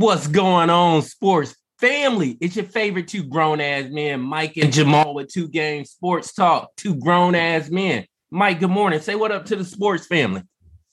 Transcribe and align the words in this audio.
What's 0.00 0.28
going 0.28 0.70
on, 0.70 1.02
sports 1.02 1.54
family? 1.78 2.38
It's 2.40 2.56
your 2.56 2.64
favorite 2.64 3.06
two 3.06 3.22
grown 3.22 3.60
ass 3.60 3.90
men, 3.90 4.22
Mike 4.22 4.56
and 4.56 4.72
Jamal, 4.72 5.12
with 5.12 5.28
two 5.28 5.46
game 5.46 5.84
sports 5.84 6.32
talk. 6.32 6.74
Two 6.74 6.94
grown 6.94 7.34
ass 7.34 7.68
men. 7.68 8.06
Mike, 8.30 8.60
good 8.60 8.70
morning. 8.70 8.98
Say 9.00 9.14
what 9.14 9.30
up 9.30 9.44
to 9.44 9.56
the 9.56 9.64
sports 9.66 10.06
family. 10.06 10.42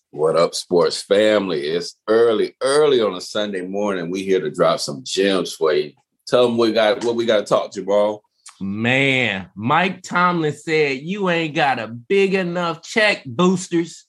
What 0.10 0.36
up, 0.36 0.54
sports 0.54 1.02
family? 1.02 1.62
It's 1.62 1.96
early, 2.10 2.58
early 2.62 3.00
on 3.00 3.16
a 3.16 3.22
Sunday 3.22 3.66
morning. 3.66 4.12
We 4.12 4.24
here 4.24 4.42
to 4.42 4.52
drop 4.52 4.82
some 4.82 5.04
gems 5.06 5.54
for 5.54 5.72
you. 5.72 5.94
Tell 6.28 6.46
them 6.46 6.58
we 6.58 6.74
got 6.74 7.02
what 7.06 7.16
we 7.16 7.26
got 7.26 7.38
to 7.38 7.46
talk, 7.46 7.72
to, 7.72 7.80
Jamal. 7.80 8.22
Man, 8.60 9.50
Mike 9.56 10.02
Tomlin 10.02 10.52
said 10.52 10.98
you 10.98 11.30
ain't 11.30 11.56
got 11.56 11.80
a 11.80 11.88
big 11.88 12.34
enough 12.34 12.84
check 12.84 13.24
boosters. 13.26 14.06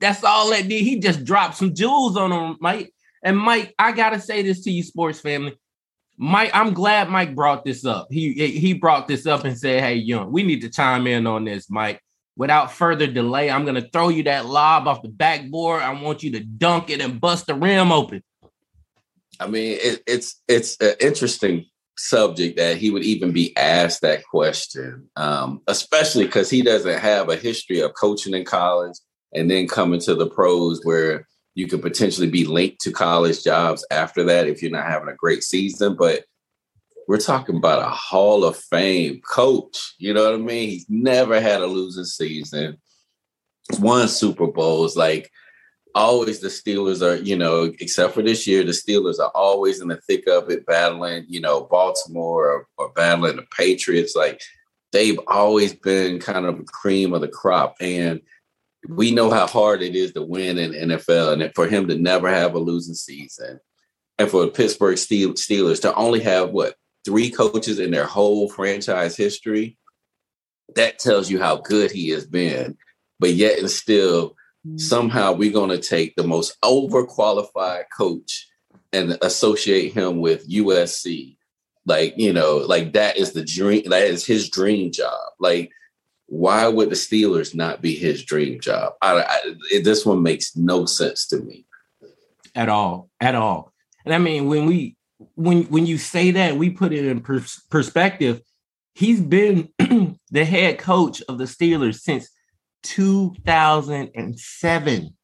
That's 0.00 0.22
all 0.22 0.50
that 0.50 0.68
did. 0.68 0.84
He 0.84 0.98
just 0.98 1.24
dropped 1.24 1.56
some 1.56 1.74
jewels 1.74 2.18
on 2.18 2.28
them, 2.28 2.58
Mike. 2.60 2.92
And 3.28 3.36
Mike, 3.36 3.74
I 3.78 3.92
gotta 3.92 4.18
say 4.18 4.40
this 4.40 4.64
to 4.64 4.70
you, 4.70 4.82
sports 4.82 5.20
family. 5.20 5.52
Mike, 6.16 6.50
I'm 6.54 6.72
glad 6.72 7.10
Mike 7.10 7.34
brought 7.34 7.62
this 7.62 7.84
up. 7.84 8.08
He 8.10 8.32
he 8.32 8.72
brought 8.72 9.06
this 9.06 9.26
up 9.26 9.44
and 9.44 9.56
said, 9.56 9.82
"Hey, 9.82 9.96
young, 9.96 10.32
we 10.32 10.42
need 10.42 10.62
to 10.62 10.70
chime 10.70 11.06
in 11.06 11.26
on 11.26 11.44
this, 11.44 11.68
Mike." 11.68 12.00
Without 12.36 12.72
further 12.72 13.06
delay, 13.06 13.50
I'm 13.50 13.66
gonna 13.66 13.86
throw 13.92 14.08
you 14.08 14.22
that 14.22 14.46
lob 14.46 14.88
off 14.88 15.02
the 15.02 15.10
backboard. 15.10 15.82
I 15.82 15.90
want 16.00 16.22
you 16.22 16.32
to 16.32 16.40
dunk 16.40 16.88
it 16.88 17.02
and 17.02 17.20
bust 17.20 17.48
the 17.48 17.54
rim 17.54 17.92
open. 17.92 18.22
I 19.38 19.46
mean, 19.46 19.76
it, 19.78 20.02
it's 20.06 20.42
it's 20.48 20.80
an 20.80 20.94
interesting 20.98 21.66
subject 21.98 22.56
that 22.56 22.78
he 22.78 22.90
would 22.90 23.04
even 23.04 23.32
be 23.32 23.54
asked 23.58 24.00
that 24.00 24.24
question, 24.24 25.10
um, 25.16 25.60
especially 25.66 26.24
because 26.24 26.48
he 26.48 26.62
doesn't 26.62 26.98
have 26.98 27.28
a 27.28 27.36
history 27.36 27.80
of 27.80 27.92
coaching 27.92 28.32
in 28.32 28.46
college 28.46 28.96
and 29.34 29.50
then 29.50 29.68
coming 29.68 30.00
to 30.00 30.14
the 30.14 30.30
pros 30.30 30.80
where 30.82 31.26
you 31.58 31.66
could 31.66 31.82
potentially 31.82 32.30
be 32.30 32.44
linked 32.44 32.80
to 32.80 32.92
college 32.92 33.42
jobs 33.42 33.84
after 33.90 34.22
that 34.22 34.46
if 34.46 34.62
you're 34.62 34.70
not 34.70 34.86
having 34.86 35.08
a 35.08 35.16
great 35.16 35.42
season. 35.42 35.96
But 35.96 36.24
we're 37.08 37.18
talking 37.18 37.56
about 37.56 37.82
a 37.82 37.90
Hall 37.90 38.44
of 38.44 38.56
Fame 38.56 39.20
coach. 39.28 39.96
You 39.98 40.14
know 40.14 40.22
what 40.22 40.34
I 40.34 40.36
mean? 40.36 40.70
He's 40.70 40.86
never 40.88 41.40
had 41.40 41.60
a 41.60 41.66
losing 41.66 42.04
season. 42.04 42.78
Won 43.80 44.06
Super 44.06 44.46
Bowls. 44.46 44.96
Like 44.96 45.32
always, 45.96 46.38
the 46.38 46.46
Steelers 46.46 47.02
are, 47.02 47.20
you 47.20 47.36
know, 47.36 47.74
except 47.80 48.14
for 48.14 48.22
this 48.22 48.46
year, 48.46 48.62
the 48.62 48.70
Steelers 48.70 49.18
are 49.18 49.32
always 49.34 49.80
in 49.80 49.88
the 49.88 50.00
thick 50.02 50.28
of 50.28 50.48
it, 50.50 50.64
battling, 50.64 51.24
you 51.26 51.40
know, 51.40 51.62
Baltimore 51.62 52.52
or, 52.52 52.68
or 52.78 52.92
battling 52.92 53.34
the 53.34 53.46
Patriots. 53.56 54.14
Like 54.14 54.40
they've 54.92 55.18
always 55.26 55.74
been 55.74 56.20
kind 56.20 56.46
of 56.46 56.58
the 56.58 56.64
cream 56.66 57.14
of 57.14 57.20
the 57.20 57.26
crop. 57.26 57.74
And 57.80 58.20
we 58.86 59.10
know 59.10 59.30
how 59.30 59.46
hard 59.46 59.82
it 59.82 59.96
is 59.96 60.12
to 60.12 60.22
win 60.22 60.58
in 60.58 60.72
NFL, 60.72 61.32
and 61.32 61.54
for 61.54 61.66
him 61.66 61.88
to 61.88 61.96
never 61.96 62.28
have 62.28 62.54
a 62.54 62.58
losing 62.58 62.94
season, 62.94 63.58
and 64.18 64.30
for 64.30 64.44
the 64.44 64.52
Pittsburgh 64.52 64.96
Steelers 64.96 65.80
to 65.82 65.94
only 65.94 66.20
have 66.20 66.50
what 66.50 66.76
three 67.04 67.30
coaches 67.30 67.78
in 67.78 67.90
their 67.90 68.04
whole 68.04 68.48
franchise 68.48 69.16
history, 69.16 69.78
that 70.74 70.98
tells 70.98 71.30
you 71.30 71.40
how 71.40 71.56
good 71.56 71.90
he 71.90 72.10
has 72.10 72.26
been. 72.26 72.76
But 73.18 73.30
yet, 73.30 73.58
and 73.58 73.70
still, 73.70 74.30
mm-hmm. 74.66 74.76
somehow 74.76 75.32
we're 75.32 75.52
going 75.52 75.70
to 75.70 75.80
take 75.80 76.14
the 76.14 76.26
most 76.26 76.60
overqualified 76.62 77.84
coach 77.96 78.48
and 78.92 79.18
associate 79.22 79.92
him 79.92 80.20
with 80.20 80.48
USC. 80.48 81.36
Like, 81.86 82.14
you 82.16 82.32
know, 82.32 82.58
like 82.58 82.92
that 82.92 83.16
is 83.16 83.32
the 83.32 83.44
dream, 83.44 83.88
that 83.88 84.04
is 84.04 84.26
his 84.26 84.50
dream 84.50 84.92
job. 84.92 85.30
Like, 85.40 85.70
why 86.28 86.68
would 86.68 86.90
the 86.90 86.94
Steelers 86.94 87.54
not 87.54 87.80
be 87.80 87.94
his 87.94 88.22
dream 88.22 88.60
job? 88.60 88.92
I, 89.00 89.22
I, 89.22 89.54
this 89.82 90.04
one 90.04 90.22
makes 90.22 90.54
no 90.56 90.84
sense 90.84 91.26
to 91.28 91.38
me 91.38 91.64
at 92.54 92.68
all, 92.68 93.08
at 93.18 93.34
all. 93.34 93.72
And 94.04 94.14
I 94.14 94.18
mean, 94.18 94.46
when 94.46 94.66
we 94.66 94.96
when 95.34 95.62
when 95.64 95.86
you 95.86 95.96
say 95.96 96.32
that, 96.32 96.56
we 96.56 96.70
put 96.70 96.92
it 96.92 97.06
in 97.06 97.20
pers- 97.20 97.62
perspective. 97.70 98.42
He's 98.94 99.20
been 99.20 99.70
the 100.30 100.44
head 100.44 100.78
coach 100.78 101.22
of 101.28 101.38
the 101.38 101.44
Steelers 101.44 102.00
since 102.00 102.28
2007. 102.82 105.16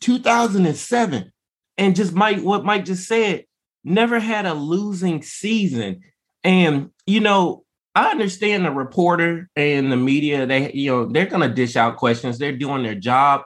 2007. 0.00 1.32
And 1.78 1.96
just 1.96 2.12
Mike, 2.12 2.40
what 2.40 2.64
Mike 2.64 2.84
just 2.84 3.06
said, 3.06 3.44
never 3.84 4.18
had 4.18 4.46
a 4.46 4.54
losing 4.54 5.22
season. 5.22 6.00
And 6.42 6.90
you 7.06 7.20
know, 7.20 7.64
I 7.94 8.10
understand 8.10 8.64
the 8.64 8.70
reporter 8.70 9.50
and 9.54 9.92
the 9.92 9.96
media, 9.96 10.46
they, 10.46 10.72
you 10.72 10.90
know, 10.90 11.04
they're 11.06 11.26
going 11.26 11.46
to 11.46 11.54
dish 11.54 11.76
out 11.76 11.96
questions. 11.96 12.38
They're 12.38 12.56
doing 12.56 12.82
their 12.82 12.94
job. 12.94 13.42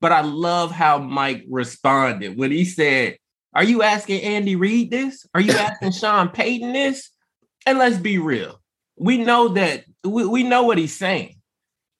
But 0.00 0.12
I 0.12 0.20
love 0.20 0.70
how 0.70 0.98
Mike 0.98 1.44
responded 1.48 2.36
when 2.36 2.50
he 2.50 2.64
said, 2.66 3.16
Are 3.54 3.64
you 3.64 3.82
asking 3.82 4.22
Andy 4.22 4.54
Reid 4.54 4.90
this? 4.90 5.26
Are 5.34 5.40
you 5.40 5.52
asking 5.58 5.92
Sean 5.92 6.28
Payton 6.28 6.72
this? 6.72 7.10
And 7.64 7.78
let's 7.78 7.96
be 7.96 8.18
real. 8.18 8.60
We 8.96 9.18
know 9.18 9.48
that 9.48 9.84
we, 10.04 10.26
we 10.26 10.42
know 10.42 10.64
what 10.64 10.78
he's 10.78 10.96
saying. 10.96 11.36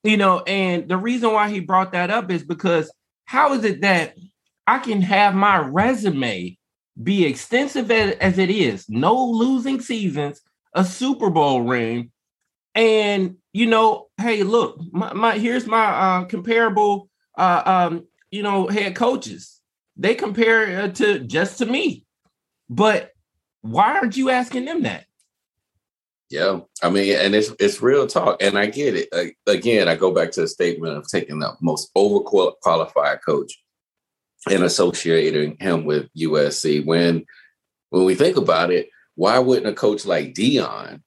You 0.03 0.17
know, 0.17 0.41
and 0.41 0.87
the 0.87 0.97
reason 0.97 1.33
why 1.33 1.49
he 1.49 1.59
brought 1.59 1.91
that 1.93 2.11
up 2.11 2.31
is 2.31 2.43
because 2.43 2.91
how 3.25 3.53
is 3.53 3.63
it 3.63 3.81
that 3.81 4.15
I 4.67 4.77
can 4.79 5.01
have 5.01 5.33
my 5.33 5.57
resume 5.57 6.57
be 7.01 7.25
extensive 7.25 7.89
as, 7.91 8.15
as 8.17 8.37
it 8.37 8.49
is, 8.49 8.87
no 8.89 9.25
losing 9.25 9.81
seasons, 9.81 10.41
a 10.73 10.83
Super 10.83 11.29
Bowl 11.29 11.61
ring, 11.61 12.11
and 12.75 13.37
you 13.53 13.65
know, 13.65 14.07
hey, 14.19 14.43
look, 14.43 14.79
my, 14.91 15.13
my 15.13 15.37
here's 15.37 15.65
my 15.65 15.85
uh, 15.85 16.25
comparable, 16.25 17.09
uh, 17.37 17.63
um, 17.65 18.07
you 18.31 18.43
know, 18.43 18.67
head 18.67 18.95
coaches. 18.95 19.59
They 19.95 20.13
compare 20.13 20.83
uh, 20.83 20.87
to 20.89 21.19
just 21.19 21.57
to 21.59 21.65
me, 21.65 22.05
but 22.69 23.11
why 23.61 23.97
aren't 23.97 24.17
you 24.17 24.29
asking 24.29 24.65
them 24.65 24.83
that? 24.83 25.05
Yeah, 26.29 26.59
I 26.83 26.89
mean, 26.89 27.15
and 27.17 27.33
it's 27.33 27.51
it's 27.59 27.81
real 27.81 28.05
talk, 28.05 28.41
and 28.41 28.57
I 28.57 28.65
get 28.65 28.95
it. 28.95 29.09
I, 29.13 29.33
again, 29.49 29.87
I 29.87 29.95
go 29.95 30.13
back 30.13 30.31
to 30.31 30.41
the 30.41 30.47
statement 30.47 30.97
of 30.97 31.07
taking 31.07 31.39
the 31.39 31.55
most 31.61 31.89
overqualified 31.95 33.19
coach 33.25 33.53
and 34.49 34.63
associating 34.63 35.57
him 35.59 35.85
with 35.85 36.09
USC. 36.15 36.85
When 36.85 37.25
when 37.91 38.03
we 38.03 38.13
think 38.13 38.35
about 38.35 38.71
it, 38.71 38.89
why 39.17 39.39
wouldn't 39.39 39.65
a 39.65 39.73
coach 39.73 40.05
like 40.05 40.35
Deion, 40.35 41.01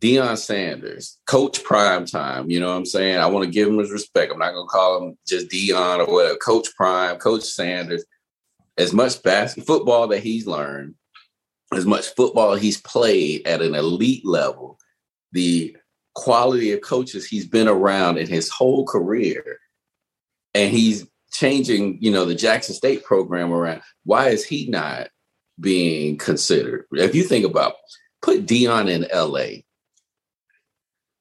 Deion 0.00 0.38
Sanders, 0.38 1.18
coach 1.26 1.64
prime 1.64 2.06
time, 2.06 2.48
you 2.48 2.60
know 2.60 2.68
what 2.68 2.76
I'm 2.76 2.86
saying? 2.86 3.18
I 3.18 3.26
want 3.26 3.44
to 3.44 3.50
give 3.50 3.68
him 3.68 3.78
his 3.78 3.90
respect. 3.90 4.32
I'm 4.32 4.38
not 4.38 4.52
going 4.52 4.66
to 4.66 4.70
call 4.70 5.02
him 5.02 5.18
just 5.26 5.48
Deion 5.48 5.98
or 5.98 6.12
whatever. 6.12 6.36
Coach 6.36 6.68
Prime, 6.76 7.18
Coach 7.18 7.42
Sanders, 7.42 8.04
as 8.78 8.92
much 8.92 9.20
basketball 9.24 9.78
football 9.78 10.08
that 10.08 10.22
he's 10.22 10.46
learned, 10.46 10.94
as 11.74 11.84
much 11.84 12.14
football 12.14 12.54
he's 12.54 12.80
played 12.80 13.44
at 13.48 13.62
an 13.62 13.74
elite 13.74 14.24
level, 14.24 14.78
the 15.32 15.76
quality 16.14 16.70
of 16.70 16.82
coaches 16.82 17.26
he's 17.26 17.46
been 17.46 17.68
around 17.68 18.16
in 18.16 18.28
his 18.28 18.48
whole 18.48 18.86
career, 18.86 19.58
and 20.54 20.70
he's 20.70 21.04
changing, 21.32 21.98
you 22.00 22.12
know, 22.12 22.24
the 22.24 22.34
Jackson 22.36 22.76
State 22.76 23.02
program 23.02 23.52
around. 23.52 23.82
Why 24.04 24.28
is 24.28 24.44
he 24.44 24.68
not 24.70 25.08
being 25.60 26.16
considered. 26.16 26.86
If 26.92 27.14
you 27.14 27.22
think 27.22 27.44
about 27.44 27.74
put 28.22 28.46
Deion 28.46 28.88
in 28.88 29.06
LA, 29.12 29.62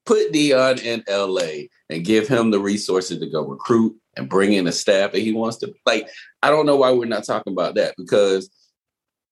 put 0.06 0.32
Deion 0.32 0.82
in 0.82 1.04
LA 1.08 1.68
and 1.90 2.06
give 2.06 2.28
him 2.28 2.52
the 2.52 2.60
resources 2.60 3.20
to 3.20 3.30
go 3.30 3.46
recruit 3.46 3.96
and 4.16 4.30
bring 4.30 4.54
in 4.54 4.66
the 4.66 4.72
staff 4.72 5.12
that 5.12 5.20
he 5.20 5.34
wants 5.34 5.58
to 5.58 5.74
like. 5.86 6.08
I 6.42 6.50
don't 6.50 6.66
know 6.66 6.78
why 6.78 6.92
we're 6.92 7.06
not 7.06 7.26
talking 7.26 7.54
about 7.54 7.76
that 7.76 7.96
because 7.98 8.50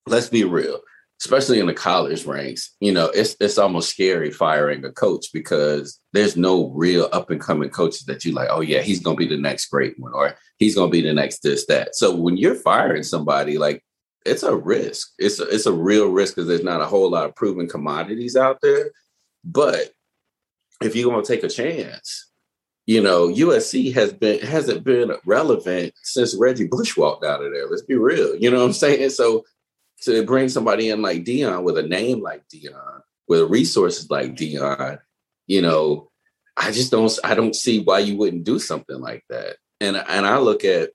let's 0.07 0.29
be 0.29 0.43
real, 0.43 0.79
especially 1.21 1.59
in 1.59 1.67
the 1.67 1.73
college 1.73 2.25
ranks, 2.25 2.75
you 2.79 2.91
know, 2.91 3.07
it's 3.07 3.35
it's 3.39 3.57
almost 3.57 3.89
scary 3.89 4.31
firing 4.31 4.83
a 4.85 4.91
coach 4.91 5.27
because 5.33 5.99
there's 6.13 6.37
no 6.37 6.69
real 6.69 7.09
up 7.11 7.29
and 7.29 7.41
coming 7.41 7.69
coaches 7.69 8.05
that 8.05 8.23
you 8.25 8.31
like, 8.31 8.49
oh 8.51 8.61
yeah, 8.61 8.81
he's 8.81 8.99
gonna 8.99 9.17
be 9.17 9.27
the 9.27 9.37
next 9.37 9.67
great 9.67 9.99
one, 9.99 10.13
or 10.13 10.35
he's 10.57 10.75
gonna 10.75 10.91
be 10.91 11.01
the 11.01 11.13
next 11.13 11.39
this, 11.39 11.65
that. 11.67 11.95
So 11.95 12.15
when 12.15 12.37
you're 12.37 12.55
firing 12.55 13.03
somebody, 13.03 13.57
like 13.57 13.83
it's 14.29 14.43
a 14.43 14.55
risk. 14.55 15.13
It's 15.17 15.39
a, 15.39 15.43
it's 15.43 15.65
a 15.65 15.73
real 15.73 16.09
risk 16.09 16.35
because 16.35 16.47
there's 16.47 16.63
not 16.63 16.81
a 16.81 16.85
whole 16.85 17.09
lot 17.09 17.25
of 17.25 17.35
proven 17.35 17.67
commodities 17.67 18.35
out 18.35 18.59
there. 18.61 18.91
But 19.43 19.91
if 20.81 20.95
you're 20.95 21.09
going 21.09 21.23
to 21.23 21.27
take 21.27 21.43
a 21.43 21.49
chance, 21.49 22.29
you 22.85 23.01
know, 23.01 23.27
USC 23.27 23.93
has 23.93 24.13
been 24.13 24.39
hasn't 24.39 24.83
been 24.83 25.11
relevant 25.25 25.93
since 26.03 26.35
Reggie 26.35 26.67
Bush 26.67 26.95
walked 26.95 27.25
out 27.25 27.43
of 27.43 27.51
there. 27.51 27.67
Let's 27.67 27.81
be 27.81 27.95
real. 27.95 28.35
You 28.35 28.49
know 28.49 28.59
what 28.59 28.65
I'm 28.65 28.73
saying? 28.73 29.09
So 29.11 29.45
to 30.03 30.25
bring 30.25 30.49
somebody 30.49 30.89
in 30.89 31.01
like 31.01 31.23
Deion 31.23 31.63
with 31.63 31.77
a 31.77 31.83
name 31.83 32.21
like 32.21 32.47
Deion, 32.47 33.01
with 33.27 33.49
resources 33.49 34.09
like 34.09 34.35
Deion, 34.35 34.99
you 35.47 35.61
know, 35.61 36.09
I 36.55 36.71
just 36.71 36.91
don't 36.91 37.11
I 37.23 37.35
don't 37.35 37.55
see 37.55 37.81
why 37.81 37.99
you 37.99 38.15
wouldn't 38.17 38.45
do 38.45 38.59
something 38.59 38.99
like 38.99 39.23
that. 39.29 39.57
And 39.81 39.97
and 39.97 40.25
I 40.25 40.37
look 40.39 40.63
at 40.63 40.91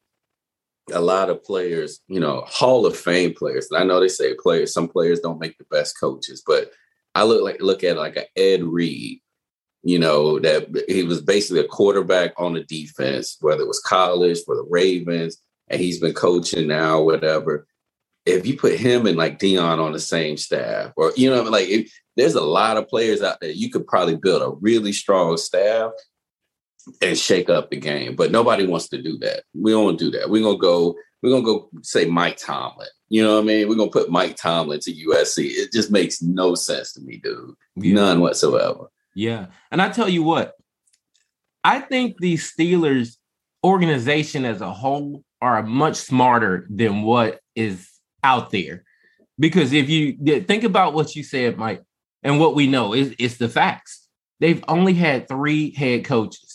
a 0.91 1.01
lot 1.01 1.31
of 1.31 1.45
players, 1.45 2.01
you 2.09 2.19
know, 2.19 2.43
Hall 2.47 2.87
of 2.87 2.97
Fame 2.97 3.35
players. 3.35 3.69
I 3.75 3.85
know 3.85 4.01
they 4.01 4.09
say 4.09 4.35
players, 4.35 4.75
some 4.75 4.89
players 4.89 5.21
don't 5.21 5.41
make 5.41 5.57
the 5.59 5.65
best 5.71 5.99
coaches, 5.99 6.43
but 6.47 6.73
I 7.15 7.25
look 7.25 7.43
like 7.43 7.61
look 7.61 7.85
at 7.85 7.97
like 7.97 8.17
a 8.17 8.27
Ed 8.37 8.63
Reed, 8.65 9.21
you 9.83 9.99
know, 9.99 10.39
that 10.41 10.85
he 10.89 11.03
was 11.03 11.21
basically 11.21 11.61
a 11.61 11.69
quarterback 11.69 12.33
on 12.37 12.55
the 12.55 12.65
defense, 12.65 13.37
whether 13.41 13.63
it 13.63 13.69
was 13.69 13.81
college 13.81 14.39
for 14.45 14.57
the 14.57 14.67
Ravens, 14.69 15.39
and 15.69 15.81
he's 15.81 16.01
been 16.01 16.15
coaching 16.15 16.69
now, 16.69 17.03
whatever. 17.03 17.67
if 18.25 18.47
you 18.47 18.57
put 18.57 18.79
him 18.79 19.07
and 19.07 19.17
like 19.17 19.39
Deion 19.39 19.79
on 19.79 19.93
the 19.93 20.01
same 20.01 20.37
staff, 20.37 20.93
or 20.97 21.13
you 21.17 21.31
know, 21.31 21.43
like 21.43 21.69
if, 21.69 21.93
there's 22.17 22.35
a 22.35 22.43
lot 22.43 22.77
of 22.77 22.89
players 22.89 23.23
out 23.23 23.41
there, 23.41 23.51
you 23.51 23.71
could 23.71 23.87
probably 23.87 24.17
build 24.17 24.43
a 24.43 24.57
really 24.61 24.93
strong 24.93 25.37
staff 25.37 25.93
and 27.01 27.17
shake 27.19 27.49
up 27.49 27.71
the 27.71 27.77
game. 27.77 28.17
But 28.17 28.31
nobody 28.31 28.67
wants 28.67 28.89
to 28.89 29.01
do 29.01 29.19
that. 29.19 29.45
We 29.55 29.73
don't 29.73 29.99
do 29.99 30.11
that. 30.13 30.31
We're 30.31 30.43
gonna 30.43 30.59
go. 30.59 30.97
We're 31.23 31.31
gonna 31.31 31.45
go 31.45 31.69
say 31.83 32.05
Mike 32.07 32.37
Tomlin. 32.37 32.89
You 33.09 33.23
know 33.23 33.35
what 33.37 33.43
I 33.43 33.47
mean? 33.47 33.69
We're 33.69 33.77
gonna 33.77 33.91
put 33.91 34.11
Mike 34.11 34.37
Tomlin 34.37 34.81
to 34.81 34.93
USC. 34.93 35.47
It 35.47 35.73
just 35.73 35.91
makes 35.91 36.21
no 36.23 36.55
sense 36.55 36.93
to 36.95 37.01
me, 37.01 37.21
dude. 37.23 37.55
Yeah. 37.77 37.95
None 37.95 38.21
whatsoever. 38.21 38.91
Yeah, 39.15 39.47
and 39.71 39.81
I 39.81 39.91
tell 39.91 40.09
you 40.09 40.23
what, 40.23 40.55
I 41.63 41.81
think 41.81 42.19
the 42.19 42.35
Steelers 42.35 43.17
organization 43.63 44.45
as 44.45 44.61
a 44.61 44.73
whole 44.73 45.23
are 45.41 45.63
much 45.63 45.97
smarter 45.97 46.67
than 46.71 47.03
what 47.03 47.41
is 47.55 47.89
out 48.25 48.51
there. 48.51 48.85
Because 49.39 49.73
if 49.73 49.89
you 49.89 50.17
think 50.43 50.65
about 50.65 50.95
what 50.95 51.15
you 51.15 51.23
said, 51.23 51.59
Mike, 51.59 51.83
and 52.23 52.39
what 52.39 52.55
we 52.55 52.67
know 52.67 52.95
is 52.95 53.15
it's 53.19 53.37
the 53.37 53.49
facts. 53.49 54.09
They've 54.41 54.63
only 54.69 54.95
had 54.95 55.29
three 55.29 55.75
head 55.75 56.05
coaches. 56.05 56.52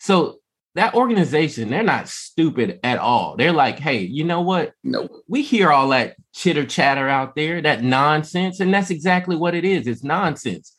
So 0.00 0.38
that 0.74 0.94
organization, 0.94 1.70
they're 1.70 1.82
not 1.82 2.08
stupid 2.08 2.80
at 2.82 2.98
all. 2.98 3.36
They're 3.36 3.52
like, 3.52 3.78
hey, 3.78 3.98
you 4.00 4.24
know 4.24 4.40
what? 4.40 4.72
No. 4.82 5.08
We 5.28 5.42
hear 5.42 5.70
all 5.70 5.88
that 5.90 6.16
chitter 6.32 6.64
chatter 6.64 7.08
out 7.08 7.36
there, 7.36 7.62
that 7.62 7.82
nonsense, 7.82 8.60
and 8.60 8.72
that's 8.72 8.90
exactly 8.90 9.36
what 9.36 9.54
it 9.54 9.64
is. 9.64 9.86
It's 9.86 10.04
nonsense. 10.04 10.74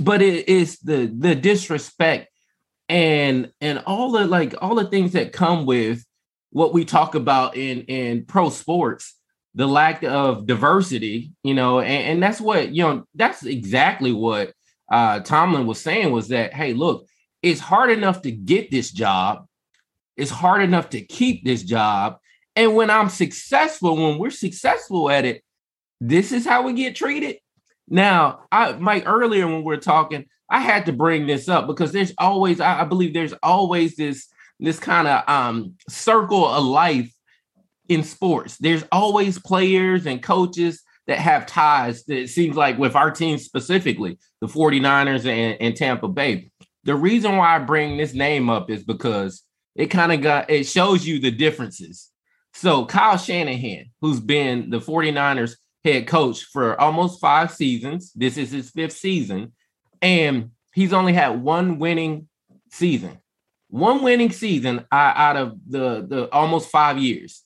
But 0.00 0.22
it 0.22 0.48
is 0.48 0.78
the 0.78 1.12
the 1.14 1.34
disrespect 1.34 2.30
and 2.88 3.52
and 3.60 3.82
all 3.86 4.12
the 4.12 4.26
like 4.26 4.54
all 4.62 4.74
the 4.74 4.88
things 4.88 5.12
that 5.12 5.32
come 5.32 5.66
with 5.66 6.04
what 6.50 6.72
we 6.72 6.84
talk 6.84 7.14
about 7.14 7.56
in 7.56 7.82
in 7.82 8.24
pro 8.24 8.48
sports 8.48 9.14
the 9.54 9.66
lack 9.66 10.02
of 10.02 10.46
diversity, 10.46 11.32
you 11.42 11.54
know, 11.54 11.80
and, 11.80 12.12
and 12.12 12.22
that's 12.22 12.40
what, 12.40 12.70
you 12.70 12.82
know, 12.82 13.04
that's 13.14 13.44
exactly 13.44 14.12
what 14.12 14.52
uh, 14.90 15.20
Tomlin 15.20 15.66
was 15.66 15.80
saying 15.80 16.10
was 16.10 16.28
that, 16.28 16.54
hey, 16.54 16.72
look, 16.72 17.06
it's 17.42 17.60
hard 17.60 17.90
enough 17.90 18.22
to 18.22 18.30
get 18.30 18.70
this 18.70 18.90
job. 18.90 19.46
It's 20.16 20.30
hard 20.30 20.62
enough 20.62 20.90
to 20.90 21.00
keep 21.00 21.44
this 21.44 21.62
job. 21.62 22.18
And 22.54 22.74
when 22.74 22.90
I'm 22.90 23.08
successful, 23.08 23.96
when 23.96 24.18
we're 24.18 24.30
successful 24.30 25.10
at 25.10 25.24
it, 25.24 25.42
this 26.00 26.32
is 26.32 26.46
how 26.46 26.62
we 26.62 26.72
get 26.74 26.96
treated. 26.96 27.36
Now, 27.88 28.44
I 28.50 28.72
Mike, 28.72 29.04
earlier 29.06 29.46
when 29.46 29.64
we 29.64 29.74
are 29.74 29.78
talking, 29.78 30.26
I 30.48 30.60
had 30.60 30.86
to 30.86 30.92
bring 30.92 31.26
this 31.26 31.48
up 31.48 31.66
because 31.66 31.92
there's 31.92 32.12
always, 32.18 32.60
I, 32.60 32.82
I 32.82 32.84
believe 32.84 33.14
there's 33.14 33.34
always 33.42 33.96
this 33.96 34.28
this 34.60 34.78
kind 34.78 35.08
of 35.08 35.28
um 35.28 35.74
circle 35.88 36.46
of 36.46 36.64
life 36.64 37.12
in 37.88 38.02
sports. 38.04 38.56
There's 38.58 38.84
always 38.92 39.38
players 39.38 40.06
and 40.06 40.22
coaches 40.22 40.82
that 41.06 41.18
have 41.18 41.46
ties 41.46 42.04
that 42.04 42.16
it 42.16 42.30
seems 42.30 42.56
like 42.56 42.78
with 42.78 42.94
our 42.94 43.10
team 43.10 43.38
specifically, 43.38 44.18
the 44.40 44.46
49ers 44.46 45.26
and, 45.26 45.60
and 45.60 45.76
Tampa 45.76 46.08
Bay. 46.08 46.50
The 46.84 46.94
reason 46.94 47.36
why 47.36 47.56
I 47.56 47.58
bring 47.58 47.96
this 47.96 48.14
name 48.14 48.50
up 48.50 48.70
is 48.70 48.82
because 48.82 49.42
it 49.74 49.86
kind 49.86 50.12
of 50.12 50.20
got 50.20 50.50
it 50.50 50.64
shows 50.64 51.06
you 51.06 51.18
the 51.18 51.30
differences. 51.30 52.10
So 52.54 52.84
Kyle 52.84 53.16
Shanahan, 53.16 53.86
who's 54.00 54.20
been 54.20 54.70
the 54.70 54.80
49ers 54.80 55.56
head 55.84 56.06
coach 56.06 56.44
for 56.44 56.80
almost 56.80 57.20
five 57.20 57.50
seasons, 57.50 58.12
this 58.14 58.36
is 58.36 58.50
his 58.50 58.70
fifth 58.70 58.92
season, 58.92 59.52
and 60.00 60.50
he's 60.74 60.92
only 60.92 61.12
had 61.12 61.42
one 61.42 61.78
winning 61.78 62.28
season. 62.70 63.18
One 63.68 64.02
winning 64.02 64.32
season 64.32 64.84
out 64.92 65.36
of 65.36 65.56
the, 65.66 66.06
the 66.06 66.28
almost 66.30 66.70
five 66.70 66.98
years. 66.98 67.42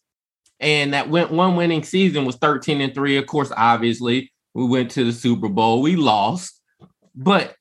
And 0.58 0.94
that 0.94 1.10
went 1.10 1.30
one 1.30 1.54
winning 1.54 1.84
season 1.84 2.24
was 2.24 2.36
13 2.36 2.80
and 2.80 2.94
3. 2.94 3.18
Of 3.18 3.26
course, 3.26 3.52
obviously, 3.56 4.32
we 4.54 4.66
went 4.66 4.90
to 4.92 5.04
the 5.04 5.12
Super 5.12 5.48
Bowl. 5.48 5.82
We 5.82 5.96
lost. 5.96 6.60
But 7.14 7.54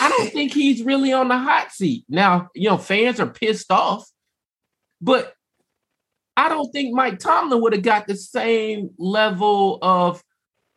I 0.00 0.08
don't 0.08 0.30
think 0.32 0.52
he's 0.52 0.82
really 0.82 1.12
on 1.12 1.28
the 1.28 1.38
hot 1.38 1.72
seat. 1.72 2.04
Now, 2.08 2.48
you 2.54 2.68
know, 2.68 2.78
fans 2.78 3.20
are 3.20 3.26
pissed 3.26 3.70
off, 3.70 4.08
but 5.00 5.34
I 6.36 6.48
don't 6.48 6.70
think 6.70 6.94
Mike 6.94 7.18
Tomlin 7.18 7.60
would 7.60 7.72
have 7.72 7.82
got 7.82 8.06
the 8.06 8.16
same 8.16 8.90
level 8.98 9.78
of 9.82 10.22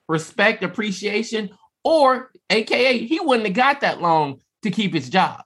respect, 0.07 0.63
appreciation, 0.63 1.49
or 1.83 2.31
AKA, 2.49 3.05
he 3.05 3.19
wouldn't 3.19 3.47
have 3.47 3.55
got 3.55 3.81
that 3.81 4.01
long 4.01 4.41
to 4.63 4.71
keep 4.71 4.93
his 4.93 5.09
job. 5.09 5.41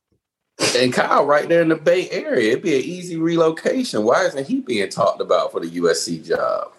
And 0.76 0.92
Kyle, 0.92 1.26
right 1.26 1.48
there 1.48 1.62
in 1.62 1.70
the 1.70 1.76
Bay 1.76 2.10
Area, 2.10 2.52
it'd 2.52 2.64
be 2.64 2.76
an 2.76 2.82
easy 2.84 3.16
relocation. 3.16 4.04
Why 4.04 4.26
isn't 4.26 4.48
he 4.48 4.62
being 4.62 4.90
talked 4.90 5.22
about 5.22 5.52
for 5.52 5.60
the 5.60 5.70
USC 5.70 6.26
job? 6.26 6.74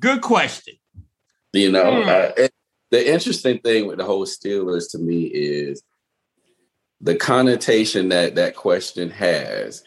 Good 0.00 0.20
question. 0.20 0.74
You 1.52 1.70
know, 1.70 1.84
mm. 1.84 2.38
uh, 2.38 2.48
the 2.90 3.12
interesting 3.12 3.58
thing 3.58 3.86
with 3.86 3.98
the 3.98 4.04
whole 4.04 4.26
Steelers 4.26 4.90
to 4.90 4.98
me 4.98 5.22
is 5.24 5.82
the 7.00 7.16
connotation 7.16 8.08
that 8.10 8.34
that 8.34 8.56
question 8.56 9.10
has. 9.10 9.82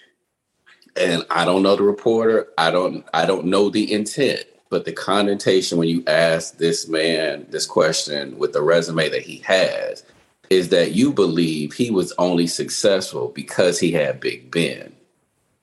And 0.95 1.25
I 1.29 1.45
don't 1.45 1.63
know 1.63 1.75
the 1.75 1.83
reporter. 1.83 2.47
I 2.57 2.71
don't. 2.71 3.05
I 3.13 3.25
don't 3.25 3.45
know 3.45 3.69
the 3.69 3.91
intent. 3.91 4.45
But 4.69 4.85
the 4.85 4.91
connotation 4.91 5.77
when 5.77 5.87
you 5.87 6.03
ask 6.07 6.57
this 6.57 6.87
man 6.87 7.45
this 7.49 7.65
question 7.65 8.37
with 8.37 8.53
the 8.53 8.61
resume 8.61 9.09
that 9.09 9.21
he 9.21 9.37
has 9.45 10.03
is 10.49 10.69
that 10.69 10.93
you 10.93 11.13
believe 11.13 11.73
he 11.73 11.91
was 11.91 12.13
only 12.17 12.47
successful 12.47 13.29
because 13.29 13.79
he 13.79 13.91
had 13.91 14.19
Big 14.19 14.51
Ben. 14.51 14.93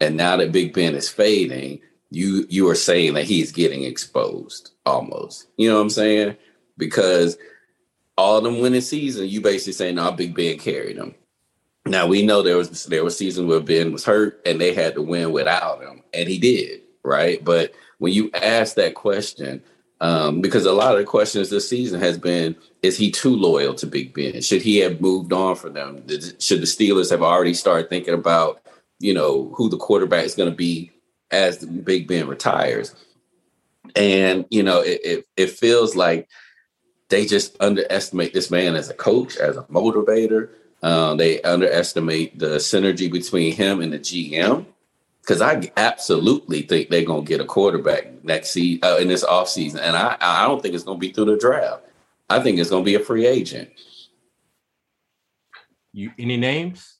And 0.00 0.16
now 0.16 0.36
that 0.36 0.52
Big 0.52 0.72
Ben 0.72 0.94
is 0.94 1.08
fading, 1.08 1.80
you 2.10 2.46
you 2.48 2.68
are 2.68 2.74
saying 2.76 3.14
that 3.14 3.24
he's 3.24 3.52
getting 3.52 3.84
exposed 3.84 4.70
almost. 4.86 5.46
You 5.56 5.68
know 5.68 5.76
what 5.76 5.82
I'm 5.82 5.90
saying? 5.90 6.36
Because 6.76 7.36
all 8.16 8.40
them 8.40 8.60
winning 8.60 8.80
season, 8.80 9.28
you 9.28 9.40
basically 9.40 9.72
saying, 9.72 9.94
no, 9.96 10.12
Big 10.12 10.34
Ben 10.34 10.58
carried 10.58 10.98
them. 10.98 11.14
Now 11.86 12.06
we 12.06 12.24
know 12.24 12.42
there 12.42 12.56
was 12.56 12.84
there 12.84 13.04
was 13.04 13.16
seasons 13.16 13.48
where 13.48 13.60
Ben 13.60 13.92
was 13.92 14.04
hurt 14.04 14.40
and 14.44 14.60
they 14.60 14.74
had 14.74 14.94
to 14.94 15.02
win 15.02 15.32
without 15.32 15.82
him, 15.82 16.02
and 16.12 16.28
he 16.28 16.38
did, 16.38 16.82
right? 17.02 17.42
But 17.44 17.72
when 17.98 18.12
you 18.12 18.30
ask 18.34 18.76
that 18.76 18.94
question, 18.94 19.62
um, 20.00 20.40
because 20.40 20.64
a 20.66 20.72
lot 20.72 20.92
of 20.92 20.98
the 20.98 21.04
questions 21.04 21.50
this 21.50 21.68
season 21.68 22.00
has 22.00 22.18
been 22.18 22.56
is 22.82 22.96
he 22.96 23.10
too 23.10 23.34
loyal 23.34 23.74
to 23.74 23.86
Big 23.86 24.14
Ben? 24.14 24.40
Should 24.40 24.62
he 24.62 24.78
have 24.78 25.00
moved 25.00 25.32
on 25.32 25.56
for 25.56 25.68
them? 25.68 26.06
Should 26.38 26.60
the 26.60 26.66
Steelers 26.66 27.10
have 27.10 27.22
already 27.22 27.54
started 27.54 27.90
thinking 27.90 28.14
about, 28.14 28.62
you 28.98 29.12
know, 29.12 29.52
who 29.54 29.68
the 29.68 29.76
quarterback 29.76 30.24
is 30.24 30.34
going 30.34 30.50
to 30.50 30.56
be 30.56 30.90
as 31.30 31.64
Big 31.64 32.08
Ben 32.08 32.28
retires? 32.28 32.94
And 33.96 34.46
you 34.50 34.62
know, 34.62 34.80
it, 34.80 35.00
it, 35.04 35.26
it 35.36 35.50
feels 35.50 35.96
like 35.96 36.28
they 37.08 37.26
just 37.26 37.56
underestimate 37.60 38.32
this 38.32 38.50
man 38.50 38.76
as 38.76 38.88
a 38.88 38.94
coach, 38.94 39.36
as 39.36 39.56
a 39.56 39.64
motivator. 39.64 40.50
Um, 40.82 41.18
they 41.18 41.42
underestimate 41.42 42.38
the 42.38 42.56
synergy 42.56 43.12
between 43.12 43.52
him 43.52 43.80
and 43.80 43.92
the 43.92 43.98
GM 43.98 44.66
because 45.20 45.42
I 45.42 45.70
absolutely 45.76 46.62
think 46.62 46.88
they're 46.88 47.04
gonna 47.04 47.22
get 47.22 47.40
a 47.40 47.44
quarterback 47.44 48.24
next 48.24 48.50
season 48.50 48.80
uh, 48.82 48.96
in 48.96 49.08
this 49.08 49.24
offseason. 49.24 49.80
and 49.80 49.96
I 49.96 50.16
I 50.20 50.46
don't 50.46 50.62
think 50.62 50.74
it's 50.74 50.84
gonna 50.84 50.98
be 50.98 51.12
through 51.12 51.26
the 51.26 51.36
draft. 51.36 51.82
I 52.28 52.40
think 52.40 52.58
it's 52.58 52.70
gonna 52.70 52.84
be 52.84 52.94
a 52.94 53.00
free 53.00 53.26
agent. 53.26 53.70
You 55.92 56.12
any 56.18 56.36
names? 56.36 56.96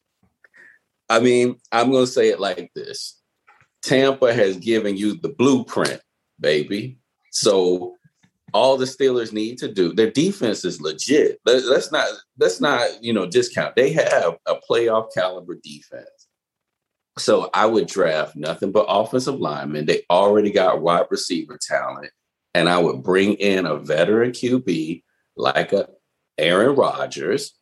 I 1.09 1.21
mean, 1.21 1.57
I'm 1.73 1.91
gonna 1.91 2.07
say 2.07 2.29
it 2.29 2.41
like 2.41 2.71
this: 2.75 3.21
Tampa 3.83 4.33
has 4.33 4.59
given 4.59 4.97
you 4.97 5.17
the 5.17 5.31
blueprint, 5.31 6.01
baby. 6.39 6.99
So 7.31 7.97
all 8.53 8.77
the 8.77 8.85
Steelers 8.85 9.33
need 9.33 9.59
to 9.59 9.73
do, 9.73 9.93
their 9.93 10.11
defense 10.11 10.65
is 10.65 10.81
legit. 10.81 11.41
Let's 11.45 11.93
not 11.93 12.09
let's 12.39 12.61
not 12.61 13.03
you 13.03 13.13
know 13.13 13.27
discount. 13.27 13.77
They 13.77 13.93
have 13.93 14.37
a 14.47 14.57
playoff 14.69 15.09
caliber 15.15 15.57
defense. 15.63 16.29
So 17.19 17.51
I 17.53 17.67
would 17.67 17.87
draft 17.87 18.37
nothing 18.37 18.73
but 18.73 18.87
offensive 18.89 19.41
linemen. 19.41 19.87
They 19.87 20.03
already 20.11 20.51
got 20.51 20.81
wide 20.81 21.07
receiver 21.11 21.59
talent. 21.61 22.11
And 22.55 22.69
I 22.69 22.79
would 22.79 23.03
bring 23.03 23.35
in 23.35 23.67
a 23.67 23.77
veteran 23.77 24.33
QB 24.33 25.03
like 25.37 25.73
a 25.73 25.89
Aaron 26.39 26.75
Rodgers. 26.75 27.55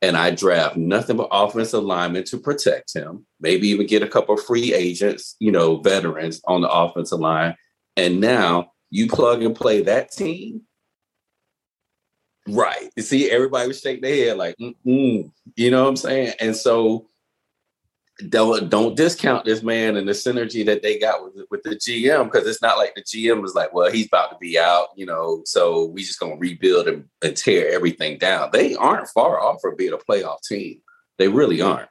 And 0.00 0.16
I 0.16 0.30
draft 0.30 0.76
nothing 0.76 1.16
but 1.16 1.28
offensive 1.32 1.82
linemen 1.82 2.24
to 2.24 2.38
protect 2.38 2.94
him. 2.94 3.26
Maybe 3.40 3.68
even 3.68 3.86
get 3.86 4.02
a 4.02 4.08
couple 4.08 4.36
free 4.36 4.72
agents, 4.72 5.34
you 5.40 5.50
know, 5.50 5.80
veterans 5.80 6.40
on 6.46 6.60
the 6.60 6.70
offensive 6.70 7.18
line. 7.18 7.56
And 7.96 8.20
now 8.20 8.70
you 8.90 9.08
plug 9.08 9.42
and 9.42 9.54
play 9.54 9.82
that 9.82 10.12
team. 10.12 10.62
Right. 12.48 12.90
You 12.96 13.02
see, 13.02 13.30
everybody 13.30 13.68
was 13.68 13.80
shaking 13.80 14.02
their 14.02 14.28
head 14.28 14.38
like, 14.38 14.56
mm 14.58 15.30
you 15.56 15.70
know 15.70 15.82
what 15.82 15.88
I'm 15.90 15.96
saying? 15.96 16.34
And 16.40 16.56
so 16.56 17.08
don't 18.28 18.68
don't 18.68 18.96
discount 18.96 19.44
this 19.44 19.62
man 19.62 19.96
and 19.96 20.08
the 20.08 20.12
synergy 20.12 20.66
that 20.66 20.82
they 20.82 20.98
got 20.98 21.22
with 21.22 21.46
with 21.50 21.62
the 21.62 21.76
GM 21.76 22.24
because 22.24 22.48
it's 22.48 22.62
not 22.62 22.76
like 22.76 22.94
the 22.94 23.02
GM 23.02 23.40
was 23.42 23.54
like, 23.54 23.72
well, 23.72 23.90
he's 23.90 24.06
about 24.06 24.30
to 24.30 24.36
be 24.40 24.58
out, 24.58 24.88
you 24.96 25.06
know, 25.06 25.42
so 25.44 25.84
we 25.86 26.02
just 26.02 26.18
gonna 26.18 26.36
rebuild 26.36 26.88
and, 26.88 27.04
and 27.22 27.36
tear 27.36 27.70
everything 27.70 28.18
down. 28.18 28.50
They 28.52 28.74
aren't 28.74 29.08
far 29.08 29.40
off 29.40 29.60
from 29.60 29.76
being 29.76 29.92
a 29.92 29.98
playoff 29.98 30.42
team. 30.42 30.80
They 31.18 31.28
really 31.28 31.60
aren't. 31.60 31.90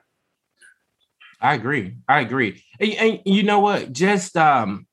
I 1.40 1.54
agree. 1.54 1.96
I 2.10 2.22
agree. 2.22 2.64
And, 2.80 2.94
and 2.94 3.20
you 3.26 3.44
know 3.44 3.60
what? 3.60 3.94
Just 3.94 4.36
um, 4.36 4.88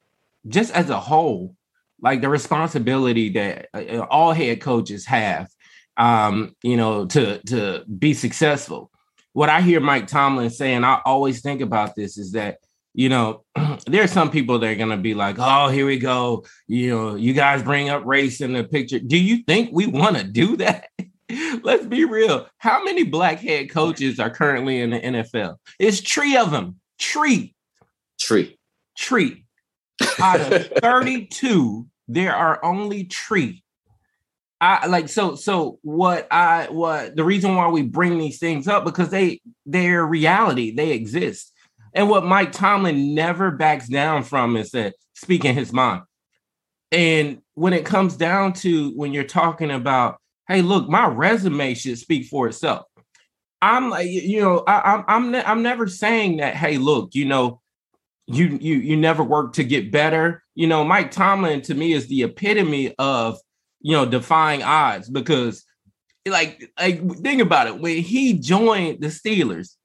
just 0.47 0.73
as 0.73 0.91
a 0.91 1.01
whole, 1.01 1.57
like 2.05 2.21
the 2.21 2.29
responsibility 2.29 3.31
that 3.31 3.69
uh, 3.75 4.01
all 4.11 4.33
head 4.33 4.61
coaches 4.61 5.07
have, 5.07 5.49
um, 5.97 6.55
you 6.63 6.77
know, 6.77 7.07
to 7.07 7.39
to 7.47 7.85
be 7.87 8.15
successful. 8.15 8.91
What 9.33 9.49
I 9.49 9.63
hear 9.63 9.81
Mike 9.81 10.07
Tomlin 10.07 10.51
saying, 10.51 10.85
I 10.85 11.01
always 11.05 11.41
think 11.41 11.61
about 11.61 11.97
this 11.97 12.19
is 12.19 12.33
that 12.33 12.59
you 12.97 13.09
know, 13.09 13.43
there 13.87 14.05
are 14.05 14.09
some 14.09 14.31
people 14.31 14.59
that 14.61 14.71
are 14.71 14.77
going 14.77 14.91
to 14.91 14.97
be 14.97 15.15
like, 15.15 15.37
oh, 15.39 15.69
here 15.69 15.85
we 15.87 15.99
go. 15.99 16.45
You 16.69 16.91
know, 16.91 17.15
you 17.17 17.33
guys 17.33 17.63
bring 17.63 17.89
up 17.89 18.05
race 18.07 18.41
in 18.41 18.53
the 18.53 18.63
picture. 18.63 19.01
Do 19.01 19.19
you 19.19 19.39
think 19.39 19.71
we 19.73 19.87
want 19.87 20.17
to 20.17 20.25
do 20.25 20.57
that? 20.59 20.89
Let's 21.63 21.87
be 21.87 22.05
real. 22.05 22.47
How 22.59 22.85
many 22.85 23.03
black 23.03 23.41
head 23.41 23.71
coaches 23.71 24.21
are 24.21 24.31
currently 24.31 24.81
in 24.81 24.91
the 24.91 25.01
NFL? 25.01 25.57
It's 25.81 26.01
three 26.01 26.37
of 26.37 26.53
them. 26.53 26.77
Tree. 26.99 27.55
Tree. 28.21 28.59
Tree. 28.97 29.45
Out 30.21 30.41
of 30.41 30.67
32, 30.79 31.87
there 32.09 32.35
are 32.35 32.65
only 32.65 33.05
three. 33.05 33.63
I 34.61 34.87
like 34.87 35.09
so 35.09 35.35
so 35.35 35.79
what 35.83 36.27
I 36.33 36.69
what 36.71 37.17
the 37.17 37.25
reason 37.25 37.55
why 37.55 37.69
we 37.69 37.83
bring 37.83 38.19
these 38.19 38.39
things 38.39 38.67
up 38.67 38.85
because 38.85 39.11
they 39.11 39.41
they're 39.67 40.07
reality, 40.07 40.75
they 40.75 40.93
exist. 40.93 41.53
And 41.93 42.09
what 42.09 42.25
Mike 42.25 42.53
Tomlin 42.53 43.15
never 43.15 43.51
backs 43.51 43.89
down 43.89 44.23
from 44.23 44.57
is 44.57 44.71
that 44.71 44.95
speaking 45.15 45.55
his 45.55 45.73
mind. 45.73 46.03
And 46.91 47.43
when 47.55 47.73
it 47.73 47.85
comes 47.85 48.17
down 48.17 48.53
to 48.55 48.91
when 48.97 49.13
you're 49.13 49.25
talking 49.25 49.71
about 49.71 50.19
hey, 50.49 50.63
look, 50.63 50.89
my 50.89 51.07
resume 51.07 51.75
should 51.75 51.99
speak 51.99 52.27
for 52.27 52.47
itself. 52.47 52.87
I'm 53.63 53.89
like, 53.89 54.09
you 54.09 54.43
know, 54.43 54.63
I, 54.67 54.95
am 54.95 55.05
I'm 55.09 55.25
I'm, 55.25 55.31
ne- 55.31 55.45
I'm 55.45 55.63
never 55.63 55.89
saying 55.89 56.37
that. 56.37 56.55
Hey, 56.55 56.77
look, 56.77 57.15
you 57.15 57.25
know, 57.25 57.61
you 58.27 58.59
you 58.61 58.77
you 58.77 58.97
never 58.97 59.25
work 59.25 59.55
to 59.55 59.65
get 59.65 59.91
better. 59.91 60.44
You 60.55 60.67
know, 60.67 60.85
Mike 60.85 61.11
Tomlin 61.11 61.63
to 61.63 61.75
me 61.75 61.93
is 61.93 62.07
the 62.07 62.23
epitome 62.23 62.95
of 62.99 63.39
you 63.81 63.93
know 63.93 64.07
defying 64.07 64.63
odds 64.63 65.11
because, 65.11 65.65
like, 66.27 66.73
like 66.79 67.17
think 67.19 67.43
about 67.43 67.67
it. 67.67 67.81
When 67.81 67.99
he 67.99 68.39
joined 68.39 69.01
the 69.01 69.09
Steelers, 69.09 69.77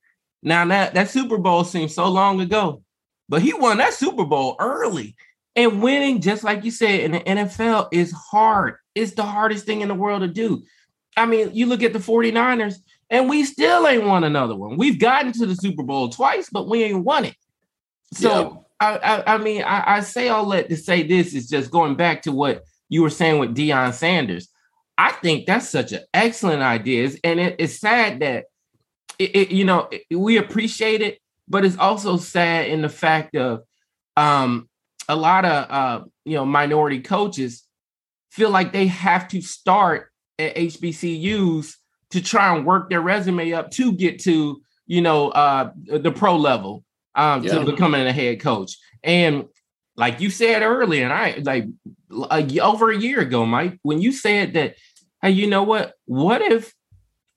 now 0.44 0.66
that 0.66 0.94
that 0.94 1.10
Super 1.10 1.38
Bowl 1.38 1.64
seems 1.64 1.96
so 1.96 2.08
long 2.08 2.40
ago, 2.40 2.84
but 3.28 3.42
he 3.42 3.54
won 3.54 3.78
that 3.78 3.94
Super 3.94 4.26
Bowl 4.26 4.56
early. 4.60 5.16
And 5.56 5.82
winning, 5.82 6.22
just 6.22 6.44
like 6.44 6.64
you 6.64 6.72
said, 6.72 7.02
in 7.02 7.12
the 7.12 7.20
NFL 7.20 7.90
is 7.92 8.14
hard. 8.14 8.76
It's 8.96 9.14
the 9.14 9.24
hardest 9.24 9.66
thing 9.66 9.82
in 9.82 9.90
the 9.90 9.96
world 9.96 10.22
to 10.22 10.28
do. 10.28 10.64
I 11.18 11.26
mean, 11.26 11.50
you 11.54 11.66
look 11.66 11.84
at 11.84 11.92
the 11.92 12.00
49ers, 12.00 12.76
and 13.10 13.28
we 13.28 13.44
still 13.44 13.86
ain't 13.86 14.06
won 14.06 14.24
another 14.24 14.56
one. 14.56 14.78
We've 14.78 15.00
gotten 15.00 15.34
to 15.34 15.46
the 15.46 15.56
Super 15.56 15.84
Bowl 15.84 16.10
twice, 16.10 16.50
but 16.50 16.70
we 16.70 16.84
ain't 16.84 17.04
won 17.04 17.26
it. 17.26 17.36
So. 18.14 18.68
I, 18.79 18.98
I, 18.98 19.36
I, 19.36 19.38
mean, 19.38 19.63
I, 19.63 19.98
I 19.98 20.00
say 20.01 20.29
all 20.29 20.48
that 20.50 20.69
to 20.69 20.77
say 20.77 21.03
this 21.03 21.33
is 21.33 21.50
just 21.50 21.71
going 21.71 21.95
back 21.95 22.21
to 22.24 22.31
what 22.31 22.63
you 22.88 23.01
were 23.01 23.09
saying 23.09 23.39
with 23.39 23.55
Deion 23.55 23.93
Sanders. 23.93 24.50
I 24.98 25.12
think 25.12 25.45
that's 25.45 25.69
such 25.69 25.91
an 25.91 26.01
excellent 26.13 26.62
idea, 26.62 27.09
and 27.24 27.39
it, 27.39 27.55
it's 27.57 27.79
sad 27.79 28.19
that 28.19 28.45
it, 29.17 29.36
it, 29.36 29.51
you 29.51 29.63
know 29.63 29.89
we 30.12 30.38
appreciate 30.38 31.01
it, 31.01 31.19
but 31.48 31.63
it's 31.63 31.77
also 31.77 32.17
sad 32.17 32.67
in 32.67 32.81
the 32.81 32.89
fact 32.89 33.36
of 33.36 33.62
um, 34.17 34.67
a 35.07 35.15
lot 35.15 35.45
of 35.45 35.71
uh, 35.71 36.05
you 36.25 36.36
know 36.36 36.45
minority 36.45 37.00
coaches 37.00 37.63
feel 38.29 38.50
like 38.50 38.74
they 38.74 38.88
have 38.88 39.29
to 39.29 39.41
start 39.41 40.12
at 40.38 40.55
HBCUs 40.55 41.75
to 42.12 42.21
try 42.21 42.55
and 42.55 42.65
work 42.65 42.89
their 42.89 43.01
resume 43.01 43.53
up 43.53 43.71
to 43.71 43.93
get 43.93 44.19
to 44.24 44.62
you 44.86 45.01
know 45.01 45.29
uh, 45.29 45.71
the 45.86 46.12
pro 46.12 46.36
level 46.36 46.83
um, 47.16 47.44
yeah. 47.44 47.56
to 47.56 47.66
becoming 47.66 48.06
a 48.06 48.13
head 48.13 48.39
coach. 48.39 48.78
And 49.04 49.46
like 49.96 50.22
you 50.22 50.30
said 50.30 50.62
earlier, 50.62 51.04
and 51.04 51.13
I 51.13 51.39
like 51.42 51.66
a, 52.32 52.60
over 52.62 52.92
a 52.92 52.98
year 52.98 53.20
ago, 53.20 53.46
Mike, 53.46 53.80
when 53.82 54.01
you 54.01 54.12
said 54.12 54.54
that, 54.54 54.75
hey, 55.22 55.32
you 55.32 55.48
know 55.48 55.63
what? 55.63 55.94
What 56.06 56.42
if 56.42 56.74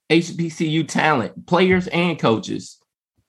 HBCU 0.09 0.87
talent, 0.87 1.45
players 1.47 1.87
and 1.87 2.19
coaches, 2.19 2.77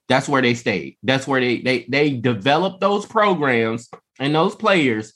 that's 0.07 0.29
where 0.29 0.41
they 0.41 0.53
stayed. 0.53 0.97
That's 1.03 1.27
where 1.27 1.41
they 1.41 1.59
they 1.59 1.85
they 1.89 2.11
developed 2.11 2.79
those 2.79 3.05
programs 3.05 3.89
and 4.19 4.35
those 4.35 4.55
players. 4.55 5.13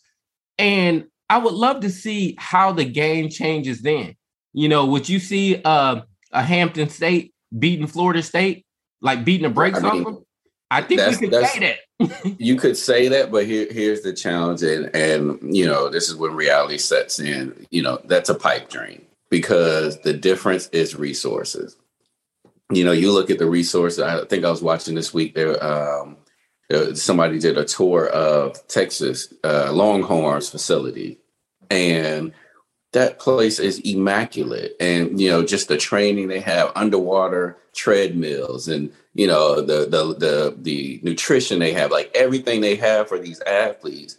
And 0.57 1.05
I 1.29 1.37
would 1.37 1.53
love 1.53 1.81
to 1.81 1.89
see 1.89 2.35
how 2.39 2.71
the 2.71 2.85
game 2.85 3.29
changes 3.29 3.81
then. 3.81 4.15
You 4.53 4.67
know, 4.67 4.85
would 4.87 5.07
you 5.07 5.19
see 5.19 5.61
uh, 5.63 6.01
a 6.31 6.43
Hampton 6.43 6.89
State 6.89 7.33
beating 7.57 7.87
Florida 7.87 8.23
State, 8.23 8.65
like 8.99 9.23
beating 9.23 9.47
the 9.47 9.53
brakes 9.53 9.77
I 9.77 9.81
mean, 9.81 10.01
off 10.01 10.03
them? 10.05 10.25
I 10.71 10.81
think 10.81 11.01
we 11.01 11.27
could 11.27 11.45
say 11.47 11.59
that. 11.59 11.79
you 12.39 12.55
could 12.55 12.77
say 12.77 13.07
that, 13.09 13.31
but 13.31 13.45
here, 13.45 13.67
here's 13.71 14.01
the 14.01 14.13
challenge, 14.13 14.61
and 14.61 14.95
and 14.95 15.55
you 15.55 15.65
know, 15.65 15.89
this 15.89 16.09
is 16.09 16.15
when 16.15 16.33
reality 16.33 16.77
sets 16.77 17.19
in. 17.19 17.67
You 17.71 17.81
know, 17.81 17.99
that's 18.05 18.29
a 18.29 18.35
pipe 18.35 18.69
dream 18.69 19.05
because 19.29 19.99
the 20.01 20.13
difference 20.13 20.67
is 20.67 20.95
resources. 20.95 21.75
You 22.71 22.83
know, 22.85 22.91
you 22.91 23.11
look 23.11 23.29
at 23.29 23.39
the 23.39 23.49
resources. 23.49 23.99
I 23.99 24.23
think 24.25 24.45
I 24.45 24.49
was 24.49 24.61
watching 24.61 24.95
this 24.95 25.13
week 25.13 25.35
there. 25.35 25.61
Um, 25.63 26.17
somebody 26.93 27.39
did 27.39 27.57
a 27.57 27.65
tour 27.65 28.07
of 28.07 28.65
Texas 28.67 29.33
uh, 29.43 29.71
Longhorns 29.73 30.49
facility, 30.49 31.19
and 31.69 32.31
that 32.93 33.19
place 33.19 33.59
is 33.59 33.79
immaculate. 33.79 34.75
And 34.79 35.19
you 35.19 35.29
know, 35.29 35.43
just 35.43 35.67
the 35.67 35.77
training 35.77 36.27
they 36.27 36.39
have, 36.41 36.71
underwater 36.75 37.57
treadmills, 37.73 38.67
and 38.67 38.91
you 39.19 39.27
know, 39.27 39.59
the 39.59 39.85
the 39.85 40.15
the 40.17 40.55
the 40.57 40.99
nutrition 41.03 41.59
they 41.59 41.73
have, 41.73 41.91
like 41.91 42.09
everything 42.15 42.61
they 42.61 42.77
have 42.77 43.09
for 43.09 43.19
these 43.19 43.41
athletes. 43.41 44.17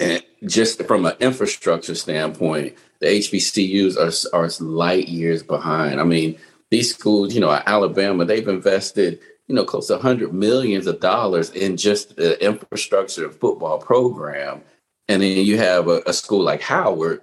And 0.00 0.24
just 0.44 0.82
from 0.86 1.06
an 1.06 1.14
infrastructure 1.20 1.94
standpoint, 1.94 2.74
the 2.98 3.06
HBCUs 3.06 3.96
are 3.96 4.36
are 4.36 4.50
light 4.58 5.06
years 5.06 5.44
behind. 5.44 6.00
I 6.00 6.04
mean, 6.04 6.36
these 6.70 6.92
schools, 6.92 7.32
you 7.32 7.40
know, 7.40 7.52
Alabama, 7.64 8.24
they've 8.24 8.48
invested 8.48 9.20
you 9.46 9.54
know, 9.54 9.64
close 9.64 9.86
to 9.86 9.98
hundred 9.98 10.34
millions 10.34 10.88
of 10.88 10.98
dollars 10.98 11.50
in 11.50 11.76
just 11.76 12.16
the 12.16 12.44
infrastructure 12.44 13.26
of 13.26 13.38
football 13.38 13.78
program. 13.78 14.62
And 15.06 15.22
then 15.22 15.46
you 15.46 15.58
have 15.58 15.86
a, 15.86 16.02
a, 16.04 16.12
school 16.12 16.42
like 16.42 16.62
Howard, 16.62 17.20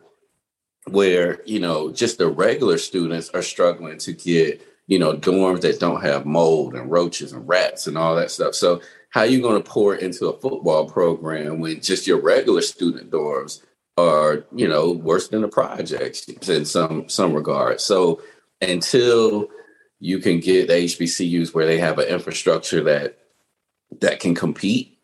where, 0.88 1.42
you 1.46 1.60
know, 1.60 1.92
just 1.92 2.20
the 2.20 2.30
regular 2.30 2.78
students 2.78 3.30
are 3.32 3.42
struggling 3.42 3.98
to 3.98 4.14
get, 4.14 4.66
you 4.88 5.00
know, 5.00 5.16
dorms 5.16 5.62
that 5.62 5.80
don't 5.80 6.04
have 6.04 6.26
mold 6.26 6.76
and 6.76 6.92
roaches 6.92 7.32
and 7.32 7.48
rats 7.48 7.88
and 7.88 7.98
all 7.98 8.16
that 8.16 8.32
stuff. 8.32 8.54
So 8.56 8.82
how 9.10 9.22
are 9.22 9.28
you 9.28 9.42
going 9.42 9.62
to 9.62 9.70
pour 9.70 9.96
into 9.96 10.28
a 10.28 10.40
football 10.40 10.90
program 10.90 11.60
when 11.60 11.82
just 11.82 12.08
your 12.08 12.20
regular 12.20 12.62
student 12.62 13.12
dorms 13.12 13.62
are, 13.98 14.46
you 14.54 14.68
know, 14.68 14.92
worse 14.92 15.28
than 15.28 15.42
the 15.42 15.48
projects 15.48 16.28
in 16.28 16.66
some 16.66 17.08
some 17.10 17.34
regard. 17.34 17.80
So 17.80 18.22
until 18.62 19.50
you 20.00 20.20
can 20.20 20.40
get 20.40 20.70
HBCUs 20.70 21.54
where 21.54 21.66
they 21.66 21.78
have 21.80 22.00
an 22.00 22.08
infrastructure 22.08 22.84
that 22.84 23.18
that 24.02 24.20
can 24.20 24.36
compete. 24.36 24.98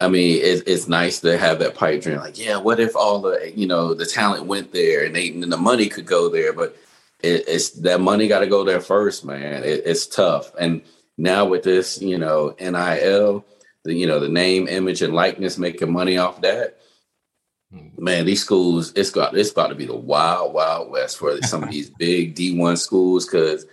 I 0.00 0.08
mean, 0.08 0.40
it's, 0.42 0.62
it's 0.62 0.88
nice 0.88 1.20
to 1.20 1.36
have 1.36 1.58
that 1.58 1.74
pipe 1.74 2.00
dream. 2.02 2.16
Like, 2.16 2.38
yeah, 2.38 2.56
what 2.56 2.80
if 2.80 2.96
all 2.96 3.20
the 3.20 3.52
you 3.54 3.66
know 3.66 3.94
the 3.94 4.06
talent 4.06 4.46
went 4.46 4.72
there 4.72 5.04
and 5.04 5.14
they 5.14 5.28
and 5.28 5.52
the 5.52 5.56
money 5.56 5.88
could 5.88 6.06
go 6.06 6.28
there, 6.28 6.52
but 6.52 6.76
it, 7.22 7.44
it's 7.48 7.70
that 7.80 8.00
money 8.00 8.28
got 8.28 8.40
to 8.40 8.46
go 8.46 8.64
there 8.64 8.80
first, 8.80 9.24
man. 9.24 9.64
It, 9.64 9.82
it's 9.84 10.06
tough. 10.06 10.52
And 10.58 10.82
now 11.16 11.44
with 11.44 11.62
this, 11.62 12.00
you 12.00 12.18
know, 12.18 12.54
NIL, 12.60 13.44
the 13.84 13.94
you 13.94 14.06
know 14.06 14.20
the 14.20 14.28
name, 14.28 14.68
image, 14.68 15.02
and 15.02 15.14
likeness 15.14 15.58
making 15.58 15.92
money 15.92 16.18
off 16.18 16.40
that. 16.42 16.78
Hmm. 17.72 17.88
Man, 17.98 18.26
these 18.26 18.42
schools, 18.42 18.92
it's 18.94 19.10
got 19.10 19.36
it's 19.36 19.50
about 19.50 19.68
to 19.68 19.74
be 19.74 19.86
the 19.86 19.96
wild, 19.96 20.52
wild 20.52 20.90
west 20.90 21.18
for 21.18 21.40
some 21.42 21.62
of 21.62 21.70
these 21.70 21.90
big 21.98 22.34
D 22.34 22.58
one 22.58 22.76
schools 22.76 23.26
because 23.26 23.66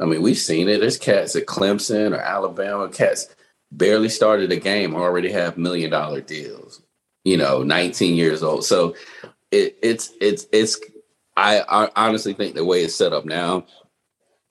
I 0.00 0.06
mean, 0.06 0.22
we've 0.22 0.38
seen 0.38 0.68
it. 0.68 0.80
There's 0.80 0.98
cats 0.98 1.36
at 1.36 1.46
Clemson 1.46 2.12
or 2.12 2.20
Alabama, 2.20 2.88
cats 2.88 3.28
barely 3.70 4.08
started 4.08 4.52
a 4.52 4.56
game 4.56 4.94
already 4.94 5.32
have 5.32 5.58
million 5.58 5.90
dollar 5.90 6.20
deals. 6.20 6.82
You 7.24 7.36
know, 7.36 7.62
19 7.62 8.16
years 8.16 8.42
old. 8.42 8.64
So 8.64 8.94
it, 9.50 9.78
it's 9.82 10.12
it's 10.20 10.46
it's. 10.52 10.78
I, 11.36 11.62
I 11.68 11.90
honestly 11.96 12.32
think 12.32 12.54
the 12.54 12.64
way 12.64 12.84
it's 12.84 12.94
set 12.94 13.12
up 13.12 13.24
now, 13.24 13.66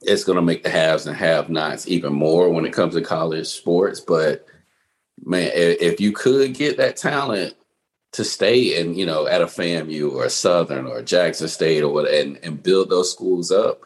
it's 0.01 0.23
going 0.25 0.35
to 0.35 0.41
make 0.41 0.63
the 0.63 0.69
haves 0.69 1.07
and 1.07 1.15
have-nots 1.15 1.87
even 1.87 2.13
more 2.13 2.49
when 2.49 2.65
it 2.65 2.73
comes 2.73 2.93
to 2.95 3.01
college 3.01 3.47
sports. 3.47 4.01
But 4.01 4.45
man, 5.23 5.51
if 5.53 6.01
you 6.01 6.11
could 6.11 6.53
get 6.53 6.77
that 6.77 6.97
talent 6.97 7.55
to 8.11 8.23
stay 8.23 8.79
in, 8.79 8.95
you 8.95 9.05
know, 9.05 9.27
at 9.27 9.41
a 9.41 9.45
FAMU 9.45 10.11
or 10.11 10.25
a 10.25 10.29
Southern 10.29 10.85
or 10.85 11.01
Jackson 11.01 11.47
State 11.47 11.83
or 11.83 11.89
what, 11.89 12.11
and, 12.11 12.37
and 12.43 12.61
build 12.61 12.89
those 12.89 13.11
schools 13.11 13.49
up, 13.49 13.81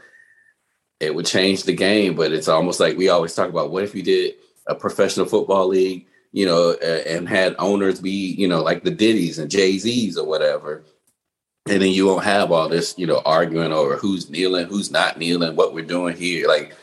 it 0.99 1.13
would 1.13 1.27
change 1.27 1.63
the 1.63 1.73
game. 1.73 2.15
But 2.15 2.31
it's 2.31 2.47
almost 2.47 2.79
like 2.79 2.97
we 2.97 3.09
always 3.09 3.35
talk 3.35 3.49
about 3.49 3.69
what 3.71 3.83
if 3.83 3.93
you 3.93 4.01
did 4.01 4.33
a 4.65 4.75
professional 4.75 5.27
football 5.27 5.67
league, 5.67 6.07
you 6.31 6.45
know, 6.45 6.73
and 6.73 7.29
had 7.29 7.55
owners 7.59 8.01
be, 8.01 8.33
you 8.33 8.47
know, 8.47 8.61
like 8.61 8.83
the 8.83 8.91
Diddy's 8.91 9.39
and 9.39 9.51
Jay 9.51 9.77
Z's 9.77 10.17
or 10.17 10.27
whatever. 10.27 10.83
And 11.69 11.81
then 11.81 11.91
you 11.91 12.05
won't 12.07 12.23
have 12.23 12.51
all 12.51 12.69
this, 12.69 12.95
you 12.97 13.07
know, 13.07 13.21
arguing 13.25 13.71
over 13.71 13.97
who's 13.97 14.29
kneeling, 14.29 14.67
who's 14.67 14.91
not 14.91 15.17
kneeling, 15.17 15.55
what 15.55 15.73
we're 15.73 15.85
doing 15.85 16.15
here. 16.15 16.47
Like 16.47 16.75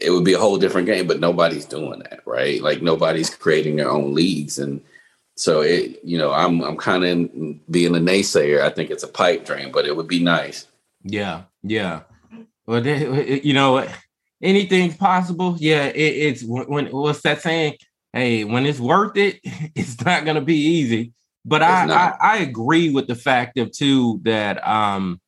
it 0.00 0.10
would 0.10 0.24
be 0.24 0.34
a 0.34 0.38
whole 0.38 0.58
different 0.58 0.86
game, 0.86 1.06
but 1.06 1.20
nobody's 1.20 1.64
doing 1.64 2.00
that, 2.00 2.20
right? 2.26 2.60
Like 2.62 2.82
nobody's 2.82 3.30
creating 3.30 3.76
their 3.76 3.90
own 3.90 4.14
leagues. 4.14 4.58
And 4.58 4.82
So 5.36 5.60
it, 5.62 6.00
you 6.04 6.18
know, 6.18 6.32
I'm 6.32 6.62
I'm 6.62 6.76
kind 6.76 7.04
of 7.04 7.70
being 7.70 7.94
a 7.94 8.00
naysayer. 8.00 8.60
I 8.62 8.70
think 8.70 8.90
it's 8.90 9.04
a 9.04 9.08
pipe 9.08 9.44
dream, 9.44 9.70
but 9.70 9.86
it 9.86 9.96
would 9.96 10.08
be 10.08 10.22
nice. 10.22 10.66
Yeah, 11.02 11.42
yeah. 11.62 12.00
Well, 12.66 12.80
they, 12.80 13.06
uh, 13.06 13.12
uh, 13.12 13.40
you 13.42 13.54
know, 13.54 13.86
anything's 14.42 14.96
possible. 14.96 15.56
Yeah, 15.58 15.86
it, 15.86 15.98
it's 15.98 16.42
when 16.42 16.86
what's 16.86 17.22
that 17.22 17.42
saying? 17.42 17.76
Hey, 18.12 18.44
when 18.44 18.66
it's 18.66 18.80
worth 18.80 19.16
it, 19.16 19.40
it's 19.74 20.04
not 20.04 20.24
gonna 20.24 20.40
be 20.40 20.56
easy. 20.56 21.12
But 21.48 21.62
I, 21.62 21.86
I, 21.86 22.14
I 22.20 22.36
agree 22.38 22.90
with 22.90 23.06
the 23.06 23.14
fact 23.14 23.56
of 23.56 23.70
too 23.70 24.20
that 24.24 24.66
um, 24.66 25.20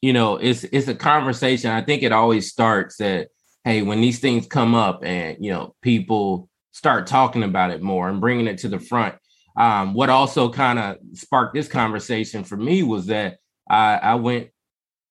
you 0.00 0.12
know, 0.12 0.36
it's 0.36 0.64
it's 0.64 0.88
a 0.88 0.94
conversation. 0.94 1.70
I 1.70 1.82
think 1.82 2.02
it 2.02 2.12
always 2.12 2.50
starts 2.50 2.98
that 2.98 3.28
hey, 3.64 3.82
when 3.82 4.00
these 4.00 4.20
things 4.20 4.46
come 4.46 4.74
up 4.74 5.04
and 5.04 5.36
you 5.40 5.50
know 5.50 5.74
people 5.82 6.48
start 6.72 7.06
talking 7.06 7.42
about 7.42 7.70
it 7.70 7.82
more 7.82 8.08
and 8.08 8.20
bringing 8.20 8.46
it 8.46 8.58
to 8.58 8.68
the 8.68 8.78
front, 8.78 9.16
um, 9.56 9.94
what 9.94 10.10
also 10.10 10.50
kind 10.50 10.78
of 10.78 10.96
sparked 11.14 11.54
this 11.54 11.66
conversation 11.66 12.44
for 12.44 12.56
me 12.56 12.82
was 12.82 13.06
that 13.06 13.38
I, 13.68 13.96
I 13.96 14.14
went 14.14 14.50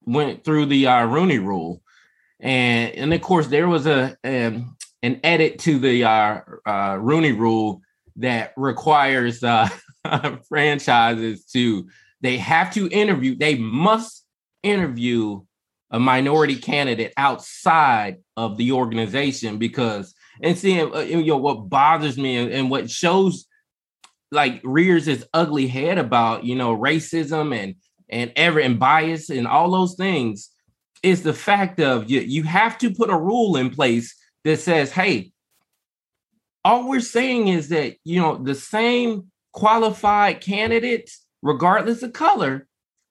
went 0.05 0.45
through 0.45 0.67
the 0.67 0.87
uh, 0.87 1.05
Rooney 1.05 1.39
Rule, 1.39 1.81
and 2.39 2.93
and 2.95 3.13
of 3.13 3.21
course 3.21 3.47
there 3.47 3.67
was 3.67 3.87
a 3.87 4.15
um, 4.23 4.77
an 5.03 5.19
edit 5.23 5.59
to 5.59 5.79
the 5.79 6.05
uh, 6.05 6.39
uh, 6.65 6.97
Rooney 6.99 7.33
Rule 7.33 7.81
that 8.15 8.53
requires 8.55 9.43
uh, 9.43 9.67
franchises 10.49 11.45
to 11.45 11.87
they 12.21 12.37
have 12.37 12.73
to 12.73 12.89
interview 12.89 13.35
they 13.35 13.55
must 13.55 14.25
interview 14.63 15.41
a 15.91 15.99
minority 15.99 16.55
candidate 16.55 17.13
outside 17.17 18.17
of 18.35 18.57
the 18.57 18.71
organization 18.71 19.57
because 19.57 20.13
and 20.41 20.57
seeing 20.57 20.93
uh, 20.93 20.99
you 20.99 21.23
know 21.25 21.37
what 21.37 21.69
bothers 21.69 22.17
me 22.17 22.37
and, 22.37 22.51
and 22.51 22.69
what 22.69 22.89
shows 22.89 23.45
like 24.31 24.59
rears 24.63 25.05
his 25.05 25.25
ugly 25.33 25.67
head 25.67 25.97
about 25.97 26.43
you 26.43 26.55
know 26.55 26.75
racism 26.75 27.55
and 27.55 27.75
and 28.09 28.31
ever 28.35 28.59
and 28.59 28.79
bias 28.79 29.29
and 29.29 29.47
all 29.47 29.71
those 29.71 29.95
things 29.95 30.49
is 31.03 31.21
the 31.21 31.33
fact 31.33 31.79
of 31.79 32.09
you, 32.09 32.21
you 32.21 32.43
have 32.43 32.77
to 32.77 32.93
put 32.93 33.09
a 33.09 33.17
rule 33.17 33.55
in 33.55 33.69
place 33.69 34.15
that 34.43 34.59
says 34.59 34.91
hey 34.91 35.31
all 36.65 36.89
we're 36.89 36.99
saying 36.99 37.47
is 37.47 37.69
that 37.69 37.95
you 38.03 38.19
know 38.19 38.37
the 38.37 38.55
same 38.55 39.31
qualified 39.57 40.39
candidates 40.39 41.25
regardless 41.41 42.03
of 42.03 42.13
color 42.13 42.67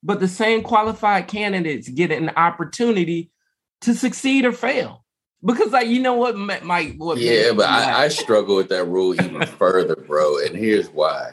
but 0.06 0.20
the 0.20 0.28
same 0.28 0.62
qualified 0.62 1.26
candidates 1.26 1.88
get 1.88 2.12
an 2.12 2.30
opportunity 2.36 3.32
to 3.80 3.92
succeed 3.92 4.44
or 4.44 4.52
fail. 4.52 5.04
Because 5.44 5.72
like 5.72 5.88
you 5.88 6.00
know 6.00 6.14
what 6.14 6.36
my 6.36 6.94
what 6.98 7.18
yeah 7.18 7.50
but 7.50 7.68
I, 7.68 8.04
I 8.04 8.08
struggle 8.08 8.54
with 8.54 8.68
that 8.68 8.84
rule 8.84 9.20
even 9.20 9.44
further 9.58 9.96
bro 9.96 10.38
and 10.38 10.54
here's 10.54 10.88
why. 10.88 11.32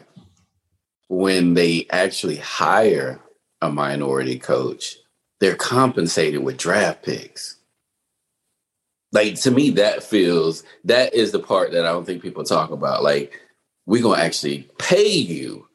When 1.09 1.53
they 1.53 1.85
actually 1.91 2.37
hire 2.37 3.19
a 3.61 3.71
minority 3.71 4.39
coach 4.39 4.97
they're 5.39 5.55
compensated 5.55 6.43
with 6.43 6.57
draft 6.57 7.03
picks. 7.03 7.57
Like 9.11 9.35
to 9.41 9.51
me 9.51 9.69
that 9.71 10.01
feels 10.01 10.63
that 10.85 11.13
is 11.13 11.31
the 11.31 11.39
part 11.39 11.71
that 11.73 11.85
i 11.85 11.91
don't 11.91 12.05
think 12.05 12.23
people 12.23 12.43
talk 12.43 12.71
about. 12.71 13.03
Like 13.03 13.39
we're 13.85 14.01
going 14.01 14.19
to 14.19 14.25
actually 14.25 14.69
pay 14.77 15.09
you 15.09 15.67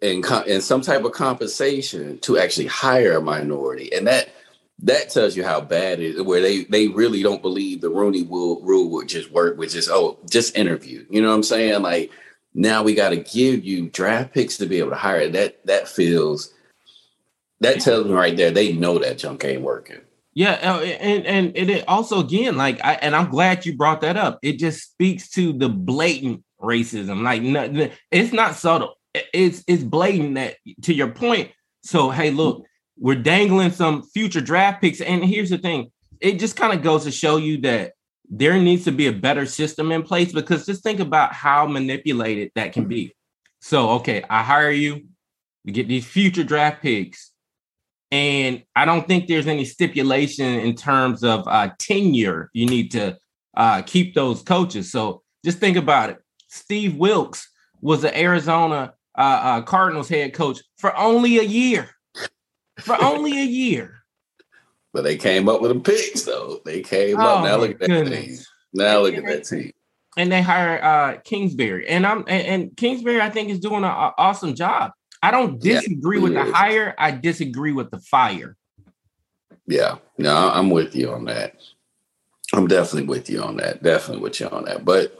in, 0.00 0.22
in 0.46 0.60
some 0.60 0.80
type 0.80 1.04
of 1.04 1.12
compensation 1.12 2.18
to 2.20 2.38
actually 2.38 2.66
hire 2.66 3.16
a 3.16 3.20
minority. 3.20 3.92
And 3.92 4.06
that 4.06 4.30
that 4.82 5.10
tells 5.10 5.36
you 5.36 5.44
how 5.44 5.60
bad 5.60 6.00
it 6.00 6.16
is 6.16 6.22
where 6.22 6.40
they 6.40 6.64
they 6.64 6.88
really 6.88 7.22
don't 7.22 7.42
believe 7.42 7.80
the 7.80 7.90
rooney 7.90 8.22
rule, 8.22 8.60
rule 8.62 8.88
would 8.90 9.08
just 9.08 9.30
work 9.30 9.58
which 9.58 9.74
is 9.74 9.88
oh 9.90 10.18
just 10.28 10.56
interview. 10.56 11.04
You 11.10 11.20
know 11.20 11.28
what 11.28 11.34
i'm 11.34 11.42
saying? 11.42 11.82
Like 11.82 12.10
now 12.54 12.82
we 12.82 12.94
got 12.94 13.10
to 13.10 13.16
give 13.16 13.64
you 13.64 13.88
draft 13.90 14.32
picks 14.32 14.56
to 14.56 14.66
be 14.66 14.78
able 14.78 14.90
to 14.90 14.96
hire. 14.96 15.28
That 15.28 15.64
that 15.66 15.88
feels 15.88 16.54
that 17.60 17.80
tells 17.80 18.06
me 18.06 18.12
right 18.12 18.36
there 18.36 18.50
they 18.50 18.72
know 18.72 18.98
that 18.98 19.18
junk 19.18 19.44
ain't 19.44 19.62
working. 19.62 20.00
Yeah 20.32 20.52
uh, 20.52 20.80
and 20.80 21.26
and, 21.26 21.56
and 21.56 21.70
it 21.70 21.84
also 21.86 22.20
again 22.20 22.56
like 22.56 22.82
i 22.84 22.94
and 22.94 23.14
i'm 23.14 23.30
glad 23.30 23.66
you 23.66 23.76
brought 23.76 24.00
that 24.00 24.16
up. 24.16 24.38
It 24.42 24.58
just 24.58 24.92
speaks 24.92 25.28
to 25.30 25.52
the 25.52 25.68
blatant 25.68 26.42
racism 26.60 27.22
like 27.22 27.42
no, 27.42 27.90
it's 28.10 28.32
not 28.32 28.54
subtle 28.54 28.94
it's 29.14 29.64
it's 29.66 29.82
blatant 29.82 30.34
that 30.34 30.56
to 30.82 30.94
your 30.94 31.08
point 31.08 31.50
so 31.82 32.10
hey 32.10 32.30
look 32.30 32.64
we're 33.00 33.16
dangling 33.16 33.70
some 33.70 34.02
future 34.02 34.42
draft 34.42 34.82
picks. 34.82 35.00
And 35.00 35.24
here's 35.24 35.50
the 35.50 35.58
thing 35.58 35.90
it 36.20 36.38
just 36.38 36.54
kind 36.54 36.74
of 36.74 36.82
goes 36.82 37.04
to 37.04 37.10
show 37.10 37.38
you 37.38 37.58
that 37.62 37.94
there 38.28 38.58
needs 38.58 38.84
to 38.84 38.92
be 38.92 39.06
a 39.06 39.12
better 39.12 39.46
system 39.46 39.90
in 39.90 40.02
place 40.02 40.32
because 40.32 40.66
just 40.66 40.82
think 40.84 41.00
about 41.00 41.32
how 41.32 41.66
manipulated 41.66 42.52
that 42.54 42.72
can 42.74 42.86
be. 42.86 43.14
So, 43.60 43.90
okay, 43.92 44.22
I 44.28 44.42
hire 44.42 44.70
you, 44.70 45.06
we 45.64 45.72
get 45.72 45.88
these 45.88 46.06
future 46.06 46.44
draft 46.44 46.82
picks, 46.82 47.32
and 48.10 48.62
I 48.76 48.84
don't 48.84 49.06
think 49.06 49.26
there's 49.26 49.46
any 49.46 49.64
stipulation 49.64 50.46
in 50.46 50.74
terms 50.76 51.24
of 51.24 51.46
uh, 51.48 51.70
tenure. 51.78 52.50
You 52.52 52.66
need 52.66 52.92
to 52.92 53.18
uh, 53.56 53.82
keep 53.82 54.14
those 54.14 54.42
coaches. 54.42 54.92
So, 54.92 55.22
just 55.44 55.58
think 55.58 55.76
about 55.76 56.10
it. 56.10 56.18
Steve 56.50 56.96
Wilks 56.96 57.48
was 57.80 58.02
the 58.02 58.16
Arizona 58.18 58.94
uh, 59.16 59.20
uh 59.20 59.62
Cardinals 59.62 60.08
head 60.08 60.34
coach 60.34 60.60
for 60.76 60.96
only 60.96 61.38
a 61.38 61.42
year 61.42 61.90
for 62.80 63.02
only 63.02 63.38
a 63.40 63.44
year. 63.44 63.96
But 64.92 65.04
they 65.04 65.16
came 65.16 65.48
up 65.48 65.60
with 65.60 65.70
a 65.70 65.78
picks, 65.78 66.22
though. 66.22 66.62
They 66.64 66.80
came 66.80 67.16
oh, 67.20 67.22
up. 67.22 67.44
Now 67.44 67.58
look 67.58 67.70
at 67.70 67.78
that 67.78 68.08
team. 68.08 68.38
Now 68.72 68.98
look 68.98 69.14
at 69.14 69.24
that 69.24 69.44
team. 69.44 69.70
And 70.16 70.32
they 70.32 70.42
hire 70.42 70.82
uh, 70.82 71.18
Kingsbury, 71.22 71.86
and 71.86 72.04
I'm 72.04 72.24
and, 72.26 72.46
and 72.46 72.76
Kingsbury, 72.76 73.20
I 73.20 73.30
think, 73.30 73.50
is 73.50 73.60
doing 73.60 73.84
an 73.84 74.12
awesome 74.18 74.56
job. 74.56 74.90
I 75.22 75.30
don't 75.30 75.60
disagree 75.60 76.16
yeah, 76.16 76.22
with 76.24 76.34
the 76.34 76.42
hire. 76.42 76.96
I 76.98 77.12
disagree 77.12 77.70
with 77.70 77.92
the 77.92 78.00
fire. 78.00 78.56
Yeah, 79.68 79.98
no, 80.18 80.50
I'm 80.52 80.70
with 80.70 80.96
you 80.96 81.12
on 81.12 81.26
that. 81.26 81.54
I'm 82.52 82.66
definitely 82.66 83.06
with 83.06 83.30
you 83.30 83.44
on 83.44 83.58
that. 83.58 83.84
Definitely 83.84 84.24
with 84.24 84.40
you 84.40 84.48
on 84.48 84.64
that. 84.64 84.84
But 84.84 85.19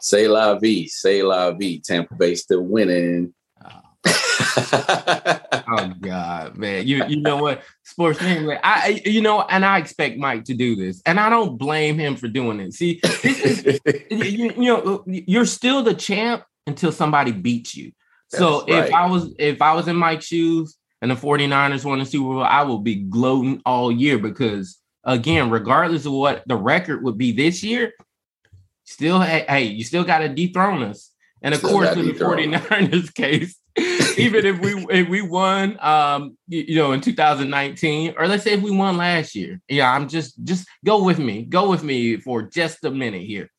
say 0.00 0.28
la 0.28 0.58
vie, 0.58 0.86
say 0.86 1.22
la 1.22 1.52
vie. 1.52 1.80
Tampa 1.84 2.14
Bay 2.14 2.34
still 2.34 2.62
winning. 2.62 3.34
oh, 3.64 5.40
oh 5.68 5.92
God, 6.00 6.56
man! 6.56 6.86
You 6.86 7.04
you 7.06 7.20
know 7.20 7.36
what, 7.36 7.62
sports 7.84 8.20
man? 8.20 8.58
I 8.62 9.02
you 9.04 9.20
know, 9.20 9.42
and 9.42 9.64
I 9.64 9.78
expect 9.78 10.18
Mike 10.18 10.44
to 10.44 10.54
do 10.54 10.76
this, 10.76 11.02
and 11.06 11.18
I 11.18 11.30
don't 11.30 11.58
blame 11.58 11.98
him 11.98 12.16
for 12.16 12.28
doing 12.28 12.60
it. 12.60 12.74
See, 12.74 13.00
is, 13.22 13.80
you, 14.10 14.52
you, 14.56 14.62
know, 14.66 15.04
you're 15.06 15.46
still 15.46 15.82
the 15.82 15.94
champ 15.94 16.44
until 16.66 16.92
somebody 16.92 17.32
beats 17.32 17.76
you. 17.76 17.92
That's 18.30 18.42
so 18.42 18.60
right. 18.66 18.86
if 18.86 18.94
I 18.94 19.06
was 19.06 19.34
if 19.38 19.62
I 19.62 19.74
was 19.74 19.88
in 19.88 19.96
Mike's 19.96 20.26
shoes 20.26 20.76
and 21.00 21.10
the 21.10 21.14
49ers 21.14 21.84
won 21.84 21.98
the 21.98 22.06
Super 22.06 22.24
Bowl, 22.24 22.42
I 22.42 22.62
will 22.62 22.78
be 22.78 22.96
gloating 22.96 23.62
all 23.64 23.90
year 23.90 24.18
because 24.18 24.78
again, 25.04 25.50
regardless 25.50 26.06
of 26.06 26.12
what 26.12 26.42
the 26.46 26.56
record 26.56 27.02
would 27.02 27.18
be 27.18 27.32
this 27.32 27.62
year, 27.62 27.92
still 28.88 29.20
hey, 29.20 29.64
you 29.64 29.84
still 29.84 30.04
got 30.04 30.18
to 30.18 30.28
dethrone 30.28 30.82
us. 30.82 31.12
And 31.42 31.54
of 31.54 31.60
still 31.60 31.70
course, 31.70 31.96
in 31.96 32.06
the 32.06 32.12
49ers 32.14 33.14
case, 33.14 33.56
even 34.18 34.44
if 34.44 34.58
we 34.60 34.86
if 34.90 35.08
we 35.08 35.22
won 35.22 35.78
um 35.80 36.36
you, 36.48 36.64
you, 36.68 36.74
know 36.76 36.92
in 36.92 37.00
2019 37.00 38.14
or 38.18 38.26
let's 38.26 38.42
say 38.42 38.52
if 38.52 38.62
we 38.62 38.70
won 38.70 38.96
last 38.96 39.34
year 39.34 39.60
yeah 39.68 39.92
i'm 39.92 40.08
just 40.08 40.42
just 40.44 40.66
go 40.84 41.04
with 41.04 41.18
me 41.18 41.42
go 41.42 41.70
with 41.70 41.84
me 41.84 42.16
for 42.16 42.42
just 42.42 42.84
a 42.84 42.90
minute 42.90 43.22
here. 43.22 43.50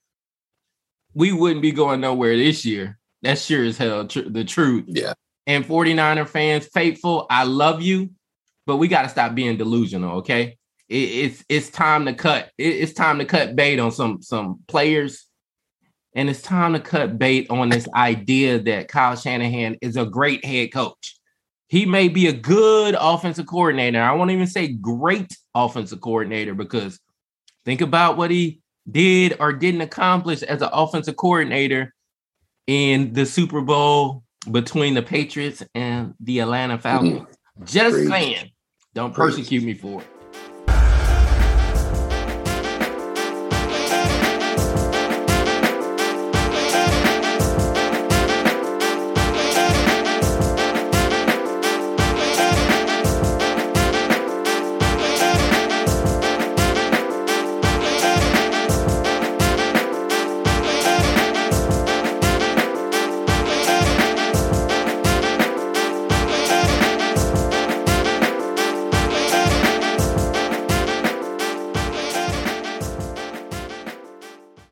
We 1.14 1.32
wouldn't 1.32 1.64
be 1.64 1.72
going 1.72 2.02
nowhere 2.02 2.38
this 2.38 2.66
year. 2.66 3.00
That's 3.24 3.44
sure 3.44 3.66
as 3.66 3.78
hell 3.78 4.08
tr- 4.08 4.30
the 4.30 4.44
truth. 4.44 4.86
Yeah. 4.88 5.14
And 5.48 5.66
49er 5.66 6.28
fans 6.28 6.68
faithful 6.72 7.26
i 7.30 7.44
love 7.44 7.82
you 7.82 8.12
but 8.68 8.78
we 8.78 8.88
got 8.88 9.04
to 9.04 9.10
stop 9.10 9.34
being 9.34 9.58
delusional 9.58 10.18
okay 10.18 10.59
it, 10.90 10.96
it's 10.96 11.46
it's 11.50 11.70
time 11.70 12.06
to 12.06 12.14
cut 12.14 12.52
it, 12.58 12.68
it's 12.68 12.94
time 12.94 13.20
to 13.20 13.26
cut 13.26 13.56
bait 13.56 13.80
on 13.80 13.92
some 13.92 14.22
some 14.22 14.60
players 14.68 15.28
and 16.16 16.30
it's 16.30 16.42
time 16.42 16.74
to 16.74 16.80
cut 16.80 17.18
bait 17.18 17.48
on 17.50 17.70
this 17.70 17.88
idea 17.94 18.60
that 18.60 18.88
Kyle 18.88 19.16
Shanahan 19.16 19.78
is 19.82 19.96
a 19.96 20.06
great 20.06 20.44
head 20.44 20.74
coach. 20.74 21.16
He 21.68 21.86
may 21.86 22.10
be 22.10 22.28
a 22.28 22.34
good 22.34 22.96
offensive 23.00 23.46
coordinator. 23.46 24.02
I 24.02 24.14
won't 24.14 24.32
even 24.32 24.48
say 24.48 24.70
great 24.70 25.38
offensive 25.54 26.02
coordinator 26.02 26.56
because 26.56 27.00
think 27.64 27.82
about 27.82 28.18
what 28.18 28.32
he 28.32 28.60
did 28.90 29.38
or 29.40 29.54
didn't 29.54 29.82
accomplish 29.82 30.42
as 30.42 30.64
an 30.64 30.70
offensive 30.74 31.16
coordinator 31.16 31.94
in 32.66 33.14
the 33.14 33.26
Super 33.26 33.62
Bowl 33.62 34.24
between 34.52 34.96
the 34.96 35.04
Patriots 35.04 35.64
and 35.76 36.16
the 36.20 36.40
Atlanta 36.40 36.80
Falcons. 36.80 37.22
Mm-hmm. 37.22 37.66
Just 37.66 37.96
Great. 37.96 38.08
saying, 38.08 38.52
don't 38.96 39.14
persecute 39.14 39.64
me 39.64 39.76
for 39.76 40.02
it. 40.02 40.08